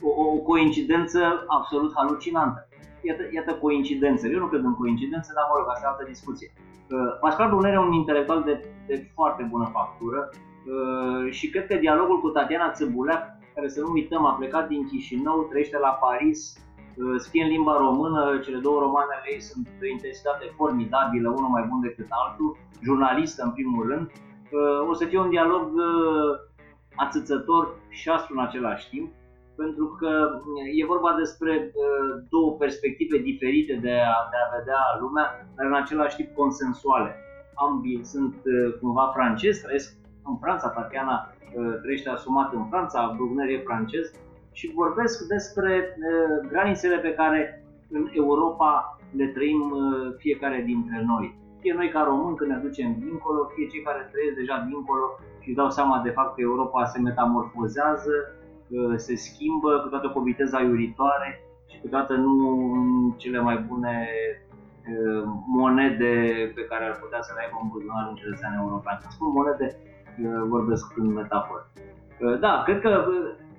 [0.00, 2.66] O, o coincidență absolut halucinantă
[3.02, 4.30] iată, iată coincidențe.
[4.32, 6.52] Eu nu cred în coincidențe, dar mă rog, asta e altă discuție.
[6.56, 8.54] Uh, Pascal Brunner e un intelectual de,
[8.86, 13.22] de foarte bună factură uh, și cred că dialogul cu Tatiana Țăbuleac,
[13.54, 16.71] care să nu uităm, a plecat din Chișinău, trăiește la Paris, uh,
[17.16, 21.80] scrie în limba română, cele două romanele ei sunt de intensitate formidabilă, unul mai bun
[21.80, 24.10] decât altul, jurnalistă în primul rând.
[24.90, 25.70] O să fie un dialog
[26.94, 29.12] atâțător și aspru în același timp
[29.56, 30.10] pentru că
[30.78, 35.26] e vorba despre uh, două perspective diferite de a, de a vedea lumea,
[35.56, 37.10] dar în același timp consensuale.
[37.54, 43.48] Ambii sunt uh, cumva francezi, trăiesc în Franța, Tatiana uh, trăiește asumat în Franța, Brugner
[43.48, 44.12] e francez
[44.52, 45.96] și vorbesc despre
[46.48, 49.62] granițele pe care în Europa le trăim
[50.16, 51.40] fiecare dintre noi.
[51.60, 55.06] Fie noi ca români când ne ducem dincolo, fie cei care trăiesc deja dincolo
[55.40, 58.14] și dau seama de fapt că Europa se metamorfozează,
[58.96, 61.40] se schimbă, câteodată cu o viteză aiuritoare
[61.70, 62.32] și câteodată nu
[62.72, 64.08] în cele mai bune
[65.46, 66.14] monede
[66.54, 68.96] pe care ar putea să le aibă în buzunar un cetățean european.
[69.00, 69.66] Când spun monede,
[70.48, 71.62] vorbesc în metaforă.
[72.40, 73.04] Da, cred că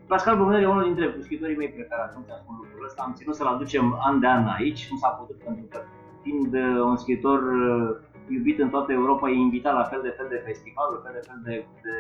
[0.08, 3.54] Pascal Brunner e unul dintre scritorii mei preferați, nu spun lucrul ăsta, am ținut să-l
[3.56, 5.80] aducem an de an aici, nu s-a putut pentru că
[6.22, 6.54] fiind
[6.90, 7.40] un scritor
[8.28, 11.40] iubit în toată Europa, e invitat la fel de fel de festivaluri, fel de fel
[11.48, 11.96] de, de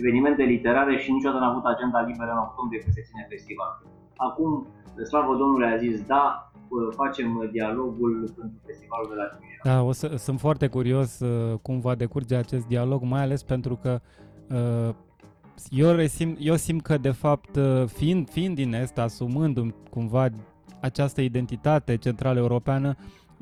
[0.00, 3.78] evenimente literare și niciodată n-a avut agenda liberă în octombrie când se ține festivalul.
[4.16, 4.66] Acum,
[5.10, 6.52] slavă Domnului a zis da,
[6.96, 9.76] facem dialogul pentru festivalul de la Timișoara.
[9.76, 13.74] Da, o să, sunt foarte curios uh, cum va decurge acest dialog, mai ales pentru
[13.82, 14.00] că
[14.50, 14.94] uh,
[15.70, 20.28] eu, resim, eu simt că, de fapt, uh, fiind, fiind din Est, asumându-mi cumva
[20.80, 22.96] această identitate centrală europeană,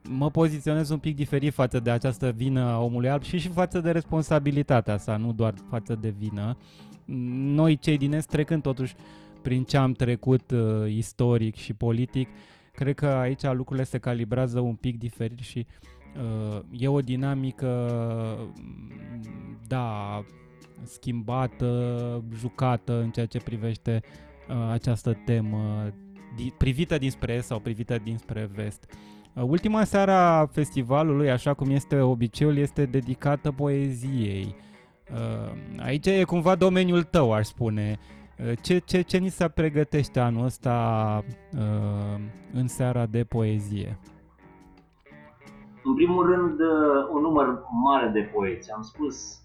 [0.09, 3.81] mă poziționez un pic diferit față de această vină a omului alb și și față
[3.81, 6.57] de responsabilitatea sa, nu doar față de vină.
[7.55, 8.95] Noi, cei din Est, trecând totuși
[9.43, 12.29] prin ce am trecut uh, istoric și politic,
[12.73, 15.67] cred că aici lucrurile se calibrează un pic diferit și
[16.17, 17.89] uh, e o dinamică,
[19.67, 20.25] da,
[20.83, 24.01] schimbată, jucată în ceea ce privește
[24.49, 25.93] uh, această temă,
[26.37, 28.87] di- privită dinspre est sau privită dinspre vest.
[28.89, 34.55] Uh, Uh, ultima seară a festivalului, așa cum este obiceiul, este dedicată poeziei.
[35.12, 37.99] Uh, aici e cumva domeniul tău, aș spune.
[38.39, 41.24] Uh, ce, ce, ce ni se pregătește anul ăsta
[42.53, 43.99] în seara de poezie?
[45.85, 46.61] În primul rând,
[47.12, 48.72] un număr mare de poeți.
[48.72, 49.39] Am spus,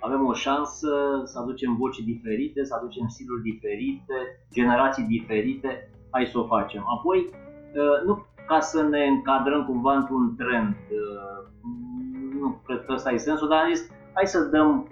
[0.00, 0.90] avem o șansă
[1.24, 4.14] să aducem voci diferite, să aducem stiluri diferite,
[4.52, 6.84] generații diferite, hai să o facem.
[6.98, 7.30] Apoi,
[8.06, 10.74] nu ca să ne încadrăm cumva într-un trend.
[10.74, 11.48] Uh,
[12.40, 14.88] nu cred că ăsta e sensul, dar am zis, hai să dăm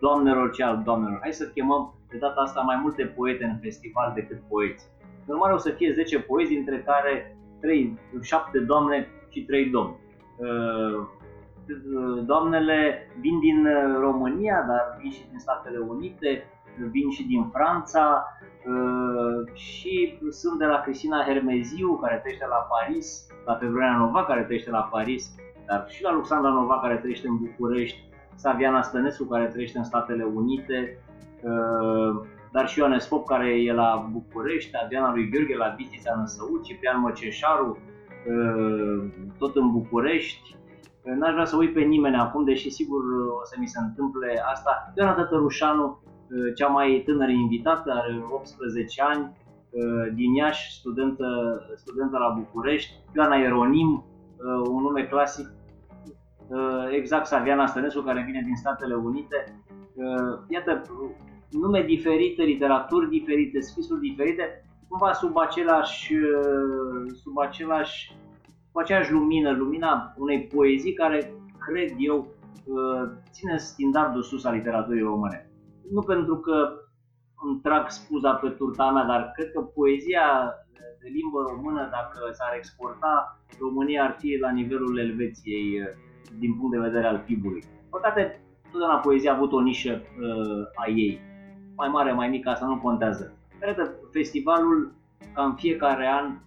[0.00, 4.12] doamnelor ce al doamnelor, hai să chemăm de data asta mai multe poete în festival
[4.14, 4.86] decât poeți.
[5.26, 9.96] Normal o să fie 10 poeți, dintre care 3, 7 doamne și 3 domni.
[11.70, 13.68] Uh, doamnele vin din
[14.00, 16.44] România, dar vin și din Statele Unite,
[16.90, 18.24] vin și din Franța,
[18.66, 24.42] Uh, și sunt de la Cristina Hermeziu, care trăiește la Paris, la Febrona Nova, care
[24.42, 25.34] trăiește la Paris,
[25.66, 30.24] dar și la Luxandra Nova, care trăiește în București, Saviana Stănescu, care trăiește în Statele
[30.24, 30.98] Unite,
[31.42, 36.26] uh, dar și Ioanes Pop, care e la București, Adriana lui Gheorghe la Bistița în
[36.26, 37.78] Săut, Ciprian Măceșaru,
[38.28, 39.04] uh,
[39.38, 40.56] tot în București.
[41.02, 43.02] N-aș vrea să uit pe nimeni acum, deși sigur
[43.40, 44.92] o să mi se întâmple asta.
[44.96, 49.36] Ioana Tătărușanu, Uh, cea mai tânără invitată, are 18 ani,
[49.70, 51.26] uh, din Iași, studentă,
[51.76, 54.04] studentă la București, Ioana Ieronim,
[54.36, 55.46] uh, un nume clasic,
[56.90, 59.62] exact Saviana Stănescu, care vine din Statele Unite.
[60.48, 60.82] Iată,
[61.50, 66.14] nume diferite, literaturi diferite, scrisuri diferite, cumva sub același,
[67.22, 68.16] sub același,
[68.70, 72.26] sub aceeași lumină, lumina unei poezii care, cred eu,
[73.30, 75.50] ține standardul sus al literaturii române
[75.90, 76.72] nu pentru că
[77.42, 80.54] îmi trag spuza pe turta mea, dar cred că poezia
[81.00, 85.86] de limbă română, dacă s-ar exporta, România ar fi la nivelul Elveției eh,
[86.38, 87.64] din punct de vedere al PIB-ului.
[87.90, 91.20] Păcate, totdeauna poezia a avut o nișă uh, a ei.
[91.76, 93.38] Mai mare, mai mică, asta nu contează.
[93.60, 94.92] Cred că festivalul,
[95.34, 96.38] ca în fiecare an,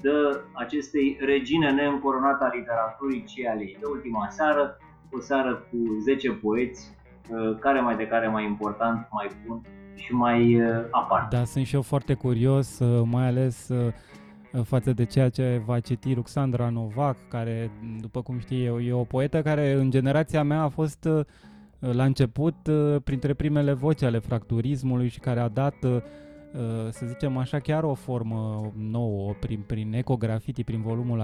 [0.00, 3.76] dă acestei regine neîncoronată a literaturii ce ale ei.
[3.80, 4.76] De ultima seară,
[5.12, 6.96] o seară cu 10 poeți,
[7.28, 9.60] uh, care mai de care mai important, mai bun
[9.94, 11.36] și mai uh, aparte.
[11.36, 13.70] Da, sunt și eu foarte curios, uh, mai ales
[14.64, 17.70] față de ceea ce va citi Ruxandra Novac, care,
[18.00, 21.08] după cum știi, e o poetă care în generația mea a fost
[21.78, 22.54] la început
[23.04, 25.74] printre primele voci ale fracturismului și care a dat
[26.90, 31.20] să zicem așa, chiar o formă nouă prin, prin ecografiti, prin volumul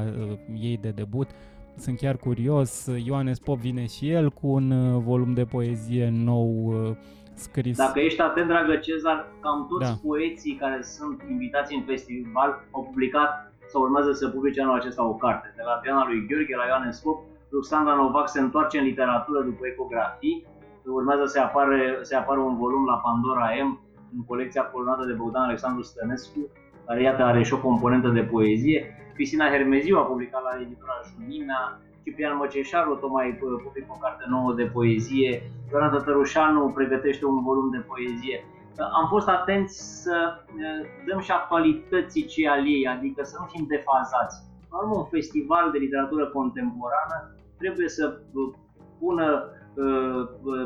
[0.60, 1.28] ei de debut.
[1.76, 2.90] Sunt chiar curios.
[3.04, 6.74] Ioanes Pop vine și el cu un volum de poezie nou
[7.34, 7.76] scris.
[7.76, 9.98] Dacă ești atent, dragă Cezar, cam toți da.
[10.08, 15.14] poeții care sunt invitați în festival au publicat sau urmează să publice anul acesta o
[15.14, 15.52] carte.
[15.56, 17.18] De la Diana lui Gheorghe la Ioan Scop,
[17.50, 20.46] Luxandra Novac se întoarce în literatură după ecografii,
[20.84, 23.70] urmează să apare, să apară un volum la Pandora M
[24.16, 26.48] în colecția colonată de Bogdan Alexandru Stănescu,
[26.86, 28.94] care iată are și o componentă de poezie.
[29.14, 34.52] Cristina Hermeziu a publicat la editura Junimea, Ciprian Măceșaru tocmai uh, publică o carte nouă
[34.52, 38.44] de poezie, Ioana Tătărușanu pregătește un volum de poezie.
[38.44, 43.46] Uh, am fost atenți să uh, dăm și actualității ce al ei, adică să nu
[43.52, 44.36] fim defazați.
[44.70, 47.16] În urmă, un festival de literatură contemporană
[47.58, 48.20] trebuie să
[48.98, 49.26] pună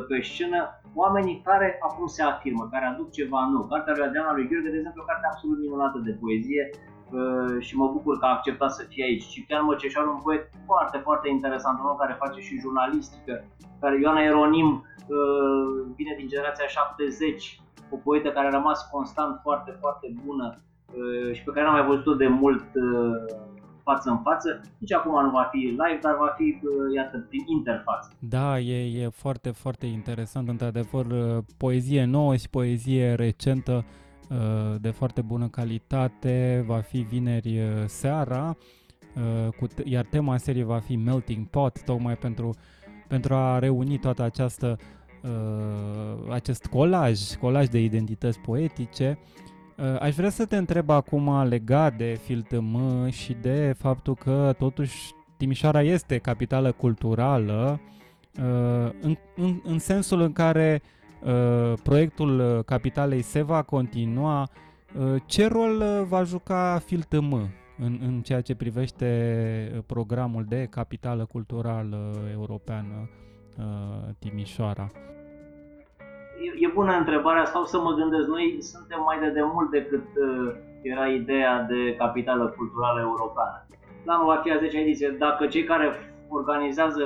[0.07, 3.63] pe scenă oamenii care acum se afirmă, care aduc ceva nou.
[3.63, 6.63] Cartea lui Adriana lui Gheorghe, de exemplu, o carte absolut minunată de poezie,
[7.59, 9.25] și mă bucur că a acceptat să fie aici.
[9.25, 13.43] Ciprian Măceșaru, un poet foarte, foarte interesant, un om care face și jurnalistică,
[13.79, 14.67] care Ioana Eronim
[15.07, 21.33] uh, vine din generația 70, o poetă care a rămas constant foarte, foarte bună uh,
[21.33, 23.35] și pe care n-am mai văzut-o de mult uh,
[23.89, 24.61] față în față.
[24.77, 26.59] Nici acum nu va fi live, dar va fi,
[26.95, 28.09] iată, prin interfață.
[28.19, 31.05] Da, e, e foarte, foarte interesant, într-adevăr,
[31.57, 33.85] poezie nouă și poezie recentă
[34.29, 38.57] Uh, de foarte bună calitate, va fi vineri uh, seara,
[39.15, 42.55] uh, cu, iar tema seriei va fi Melting Pot, tocmai pentru,
[43.07, 44.77] pentru a reuni toată această
[46.29, 49.17] acest colaj, colaj de identități poetice.
[49.99, 55.81] Aș vrea să te întreb acum legat de FiltM și de faptul că totuși Timișoara
[55.81, 57.79] este capitală culturală
[59.01, 60.89] în, în, în sensul în care uh,
[61.25, 64.49] Uh, proiectul uh, Capitalei se va continua.
[64.97, 67.33] Uh, ce rol va juca FiltM
[67.77, 73.09] în, în ceea ce privește programul de capitală culturală europeană
[74.19, 74.91] Timișoara?
[76.39, 78.27] E, e bună întrebarea, stau să mă gândesc.
[78.27, 80.07] Noi suntem mai de demult decât
[80.81, 83.65] era ideea de capitală culturală europeană.
[84.05, 85.09] L'anul va fi a 10 ediție.
[85.09, 87.01] Dacă cei care organizează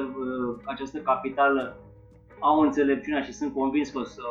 [0.66, 1.76] această capitală
[2.40, 4.22] au înțelepciunea și sunt convins că o să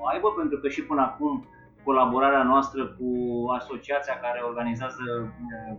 [0.00, 1.44] o aibă, pentru că și până acum
[1.84, 3.08] colaborarea noastră cu
[3.58, 5.76] asociația care organizează uh,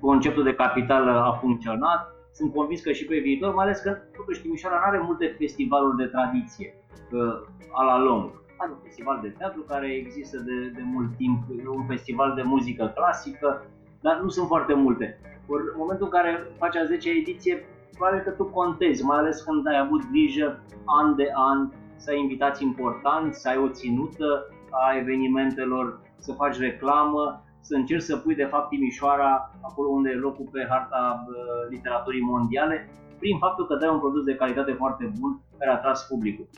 [0.00, 2.14] conceptul de capital a funcționat.
[2.32, 5.96] Sunt convins că și pe viitor, mai ales că totuși Timișoara nu are multe festivaluri
[5.96, 6.74] de tradiție
[7.12, 8.30] uh, a la lung.
[8.56, 12.92] Are un festival de teatru care există de, de mult timp, un festival de muzică
[12.94, 13.66] clasică,
[14.00, 15.20] dar nu sunt foarte multe.
[15.46, 17.64] Or, în momentul în care face a 10 ediție,
[17.96, 22.20] probabil că tu contezi, mai ales când ai avut grijă an de an să ai
[22.20, 28.34] invitați importanți, să ai o ținută a evenimentelor, să faci reclamă, să încerci să pui
[28.34, 31.34] de fapt Timișoara acolo unde e locul pe harta uh,
[31.70, 32.88] literaturii mondiale,
[33.18, 36.48] prin faptul că dai un produs de calitate foarte bun care a atras publicul.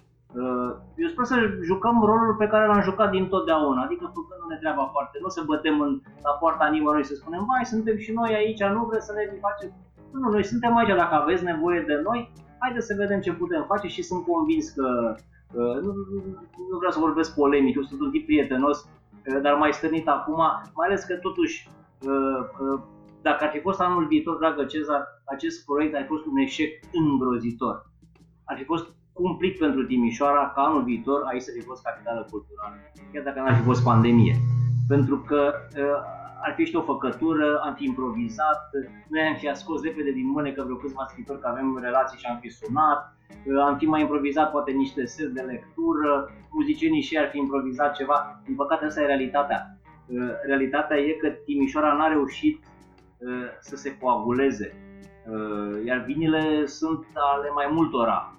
[0.41, 1.37] Uh, eu sper să
[1.71, 5.81] jucăm rolul pe care l-am jucat din totdeauna, adică făcându-ne treaba foarte, nu să bătem
[5.81, 9.25] în, la poarta nimănui să spunem, mai suntem și noi aici, nu vreți să ne
[9.47, 9.71] facem
[10.13, 13.89] nu, noi suntem aici, dacă aveți nevoie de noi, haideți să vedem ce putem face
[13.89, 15.17] și sunt convins că,
[15.53, 15.91] uh, nu,
[16.71, 19.02] nu vreau să vorbesc polemic, eu sunt un tip prietenos, uh,
[19.43, 20.37] dar mai stănit acum,
[20.75, 21.69] mai ales că totuși,
[22.01, 22.81] uh,
[23.23, 26.71] dacă ar fi fost anul viitor, dragă Cezar, acest proiect ar fi fost un eșec
[26.93, 27.91] îngrozitor.
[28.45, 32.75] Ar fi fost cumplit pentru Timișoara ca anul viitor aici să fi fost capitală culturală,
[33.13, 34.37] chiar dacă n-ar fi fost pandemie.
[34.89, 35.53] Pentru că
[36.43, 38.71] ar fi și o făcătură, am fi improvizat,
[39.09, 42.39] noi am fi scos repede din mânecă vreo câțiva scritori că avem relații și am
[42.41, 43.17] fi sunat,
[43.67, 48.41] am fi mai improvizat poate niște seri de lectură, muzicienii și ar fi improvizat ceva.
[48.45, 49.77] Din păcate asta e realitatea.
[50.47, 52.65] Realitatea e că Timișoara n-a reușit
[53.61, 54.75] să se coaguleze,
[55.85, 58.37] iar vinile sunt ale mai multora.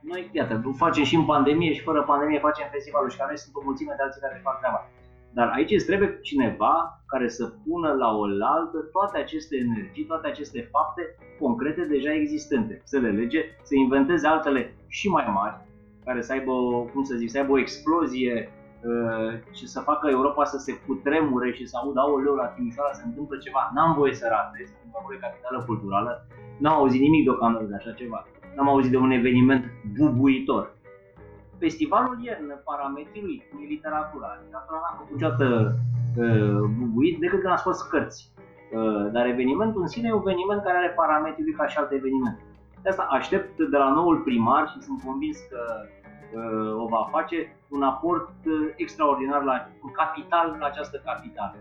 [0.00, 3.54] Noi, iată, facem și în pandemie și fără pandemie facem festivalul și care noi sunt
[3.54, 4.88] o mulțime de alții care fac treaba.
[5.36, 10.68] Dar aici îți trebuie cineva care să pună la oaltă toate aceste energii, toate aceste
[10.72, 11.02] fapte
[11.40, 15.56] concrete deja existente, să le lege, să inventeze altele și mai mari,
[16.04, 16.52] care să aibă,
[16.92, 18.50] cum să zic, să aibă o explozie
[18.82, 23.02] uh, și să facă Europa să se cutremure și să audă, leu la Timișoara se
[23.06, 23.70] întâmplă ceva.
[23.74, 26.26] N-am voie să ratez, pentru că capitală culturală,
[26.58, 28.26] n-am auzit nimic deocamdată de așa ceva.
[28.54, 29.64] N-am auzit de un eveniment
[29.96, 30.75] bubuitor.
[31.58, 34.28] Festivalul e în parametrii lui, cum e literatura.
[34.44, 35.46] Literatura n-a făcut niciodată
[36.16, 38.32] uh, bubuit decât când a scos cărți.
[38.72, 41.94] Uh, dar evenimentul în sine e un eveniment care are parametrii lui ca și alte
[41.94, 42.42] evenimente.
[42.82, 45.60] De asta aștept de la noul primar și sunt convins că
[46.38, 51.54] uh, o va face un aport uh, extraordinar la un capital la această capitală.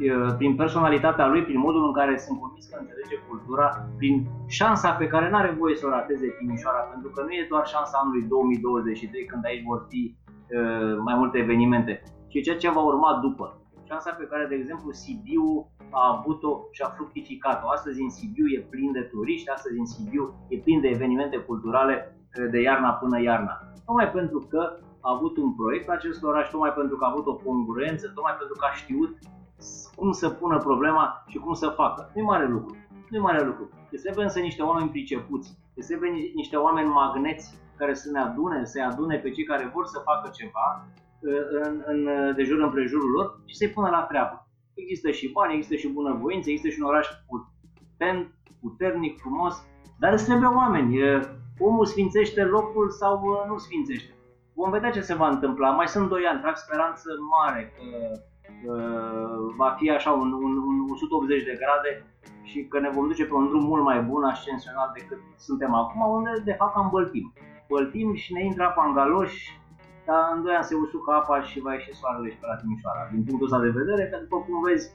[0.00, 4.14] Uh, prin personalitatea lui, prin modul în care sunt convins că înțelege cultura, prin
[4.46, 7.66] șansa pe care nu are voie să o rateze Timișoara, pentru că nu e doar
[7.66, 12.80] șansa anului 2023 când aici vor fi uh, mai multe evenimente, ci ceea ce va
[12.80, 13.46] urma după.
[13.88, 15.46] Șansa pe care, de exemplu, Sibiu
[15.90, 17.70] a avut-o și a fructificat-o.
[17.70, 21.94] Astăzi în Sibiu e plin de turiști, astăzi în Sibiu e plin de evenimente culturale
[22.50, 23.54] de iarna până iarna.
[23.86, 24.62] Tocmai pentru că
[25.00, 28.56] a avut un proiect acest oraș, tocmai pentru că a avut o congruență, tocmai pentru
[28.58, 29.18] că a știut
[29.96, 32.10] cum să pună problema și cum să facă.
[32.14, 32.76] Nu e mare lucru.
[33.10, 33.68] Nu e mare lucru.
[33.90, 35.58] Deci trebuie însă niște oameni pricepuți.
[35.74, 39.86] Deci trebuie niște oameni magneți care să ne adune, să-i adune pe cei care vor
[39.86, 40.86] să facă ceva
[41.64, 44.48] în, în, de jur împrejurul lor și să-i pună la treabă.
[44.74, 49.54] Există și bani, există și bunăvoință, există și un oraș puternic, puternic frumos,
[49.98, 50.98] dar îți trebuie oameni.
[51.58, 54.14] Omul sfințește locul sau nu sfințește.
[54.54, 55.70] Vom vedea ce se va întâmpla.
[55.70, 58.18] Mai sunt 2 ani, trag speranță mare că uh,
[59.56, 61.92] va fi așa un, un, un 180 de grade
[62.42, 66.00] și că ne vom duce pe un drum mult mai bun, ascensional decât suntem acum,
[66.00, 67.32] unde de fapt am băltim.
[67.68, 69.60] Băltim și ne intră apa în galoși,
[70.06, 73.08] dar în doi ani se usucă apa și va ieși soarele și pe la Timișoara.
[73.12, 74.86] Din punctul ăsta de vedere, că după cum vezi,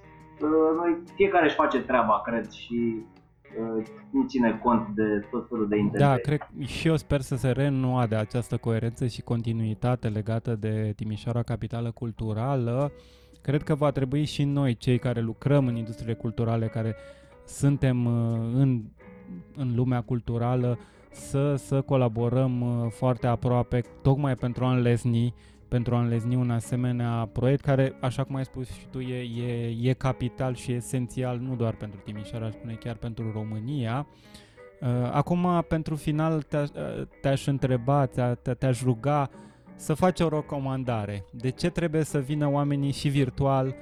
[0.42, 3.06] uh, noi fiecare își face treaba, cred, și
[3.60, 6.08] uh, nu ține cont de tot felul de intenții.
[6.08, 11.44] Da, cred și eu sper să se reînnoade această coerență și continuitate legată de Timișoara
[11.44, 12.92] Capitală Culturală.
[13.46, 16.96] Cred că va trebui și noi, cei care lucrăm în industriile culturale, care
[17.48, 18.84] suntem uh, în,
[19.56, 20.80] în lumea culturală,
[21.12, 25.34] să, să colaborăm uh, foarte aproape, tocmai pentru a înlesni
[25.68, 29.90] pentru a înlezni un asemenea proiect care, așa cum ai spus și tu, e, e,
[29.90, 34.08] e capital și esențial nu doar pentru Timișoara, aș spune chiar pentru România.
[34.82, 39.30] Uh, acum, pentru final, te-aș, uh, te-aș întreba, te, te-aș ruga
[39.76, 41.26] să faci o recomandare.
[41.32, 43.76] De ce trebuie să vină oamenii și virtual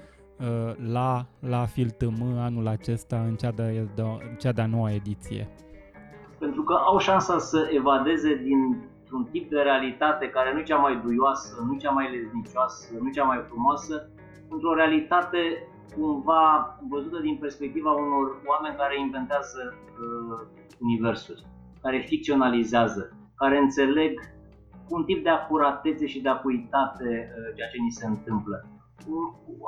[0.92, 4.04] la, la FilTM anul acesta în cea de, de,
[4.38, 5.50] cea de-a noua ediție?
[6.44, 10.96] pentru că au șansa să evadeze dintr-un tip de realitate care nu e cea mai
[11.06, 14.10] duioasă, nu cea mai leznicioasă, nu cea mai frumoasă,
[14.50, 15.42] într-o realitate
[15.96, 16.44] cumva
[16.90, 20.40] văzută din perspectiva unor oameni care inventează uh,
[20.80, 21.42] universuri,
[21.82, 23.04] care ficționalizează,
[23.36, 24.33] care înțeleg cu
[24.94, 28.66] un tip de acuratețe și de acuitate uh, ceea ce ni se întâmplă.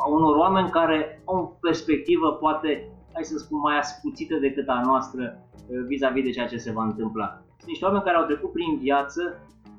[0.05, 4.81] A unor oameni care au o perspectivă poate hai să spun, mai ascuțită decât a
[4.85, 7.41] noastră uh, vis-a-vis de ceea ce se va întâmpla.
[7.57, 9.21] Sunt niște oameni care au trecut prin viață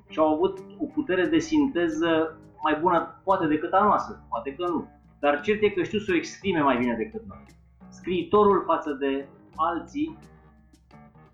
[0.09, 4.67] și au avut o putere de sinteză mai bună, poate decât a noastră, poate că
[4.69, 4.89] nu.
[5.21, 7.45] Dar cert e că știu să o exprime mai bine decât noi.
[7.89, 10.19] Scriitorul față de alții,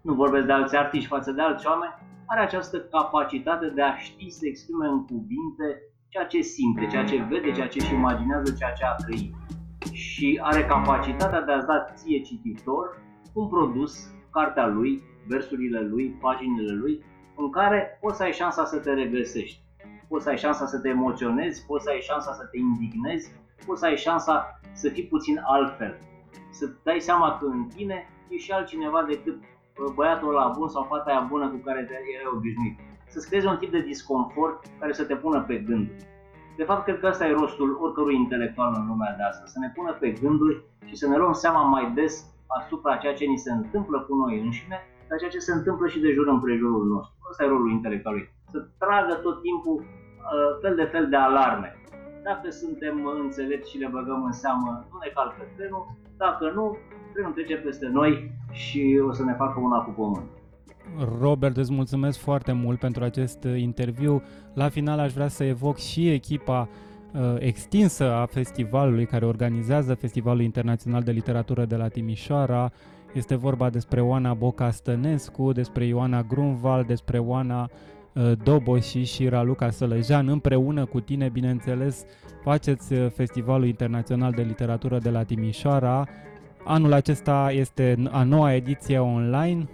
[0.01, 1.95] nu vorbesc de alți artiști față de alți oameni,
[2.27, 7.27] are această capacitate de a ști să exprime în cuvinte ceea ce simte, ceea ce
[7.29, 9.35] vede, ceea ce își imaginează, ceea ce a trăit.
[9.93, 13.03] Și are capacitatea de a-ți da ție cititor
[13.33, 17.05] un produs, cartea lui, versurile lui, paginile lui,
[17.37, 19.63] în care poți să ai șansa să te regăsești,
[20.09, 23.33] poți să ai șansa să te emoționezi, poți să ai șansa să te indignezi,
[23.67, 25.99] poți să ai șansa să fii puțin altfel,
[26.51, 29.52] să dai seama că în tine e și altcineva decât uh,
[29.95, 32.79] băiatul ăla bun sau fata aia bună cu care te erai obișnuit.
[33.09, 36.07] Să-ți creezi un tip de disconfort care să te pună pe gânduri.
[36.57, 39.73] De fapt, cred că ăsta e rostul oricărui intelectual în lumea de astăzi, să ne
[39.75, 43.53] pună pe gânduri și să ne luăm seama mai des asupra ceea ce ni se
[43.53, 47.17] întâmplă cu noi înșine, dar ceea ce se întâmplă și de jur împrejurul nostru.
[47.31, 48.31] Ăsta e rolul intelectualului.
[48.51, 51.77] Să tragă tot timpul uh, fel de fel de alarme.
[52.23, 55.85] Dacă suntem înțelepți și le băgăm în seamă, nu ne calcă trenul,
[56.17, 56.77] dacă nu,
[57.13, 60.31] trenul trece peste noi și o să ne facă una cu pământ.
[61.21, 64.23] Robert, îți mulțumesc foarte mult pentru acest uh, interviu.
[64.55, 66.69] La final aș vrea să evoc și echipa
[67.13, 72.73] uh, extinsă a festivalului care organizează Festivalul Internațional de Literatură de la Timișoara.
[73.13, 77.71] Este vorba despre Oana Boca Stănescu, despre Ioana Grunval, despre Oana
[78.13, 80.29] uh, Doboși și Raluca Sălăjean.
[80.29, 82.05] Împreună cu tine, bineînțeles,
[82.43, 86.09] faceți uh, Festivalul Internațional de Literatură de la Timișoara.
[86.65, 89.69] Anul acesta este a noua ediție online,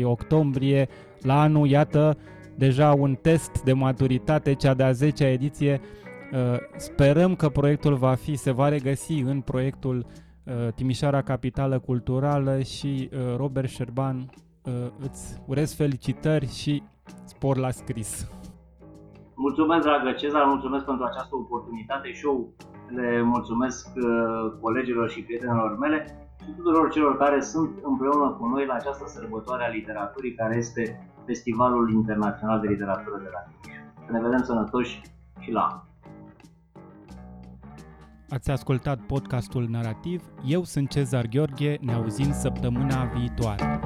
[0.00, 0.88] 19-23 octombrie.
[1.22, 2.16] la anul, iată,
[2.56, 5.80] deja un test de maturitate, cea de-a 10-a ediție.
[6.32, 6.38] Uh,
[6.76, 10.06] sperăm că proiectul va fi, se va regăsi în proiectul
[10.44, 14.30] uh, Timișoara Capitală Culturală și uh, Robert Șerban
[14.98, 16.82] îți urez felicitări și
[17.24, 18.28] spor la scris.
[19.40, 22.54] Mulțumesc, dragă Cezar, mulțumesc pentru această oportunitate și eu
[22.88, 23.88] le mulțumesc
[24.60, 29.64] colegilor și prietenilor mele și tuturor celor care sunt împreună cu noi la această sărbătoare
[29.64, 33.78] a literaturii care este Festivalul Internațional de Literatură de la Timiș.
[34.06, 35.02] Să ne vedem sănătoși
[35.38, 35.82] și la
[38.30, 40.22] Ați ascultat podcastul narrativ.
[40.44, 43.80] Eu sunt Cezar Gheorghe, ne auzim săptămâna viitoare.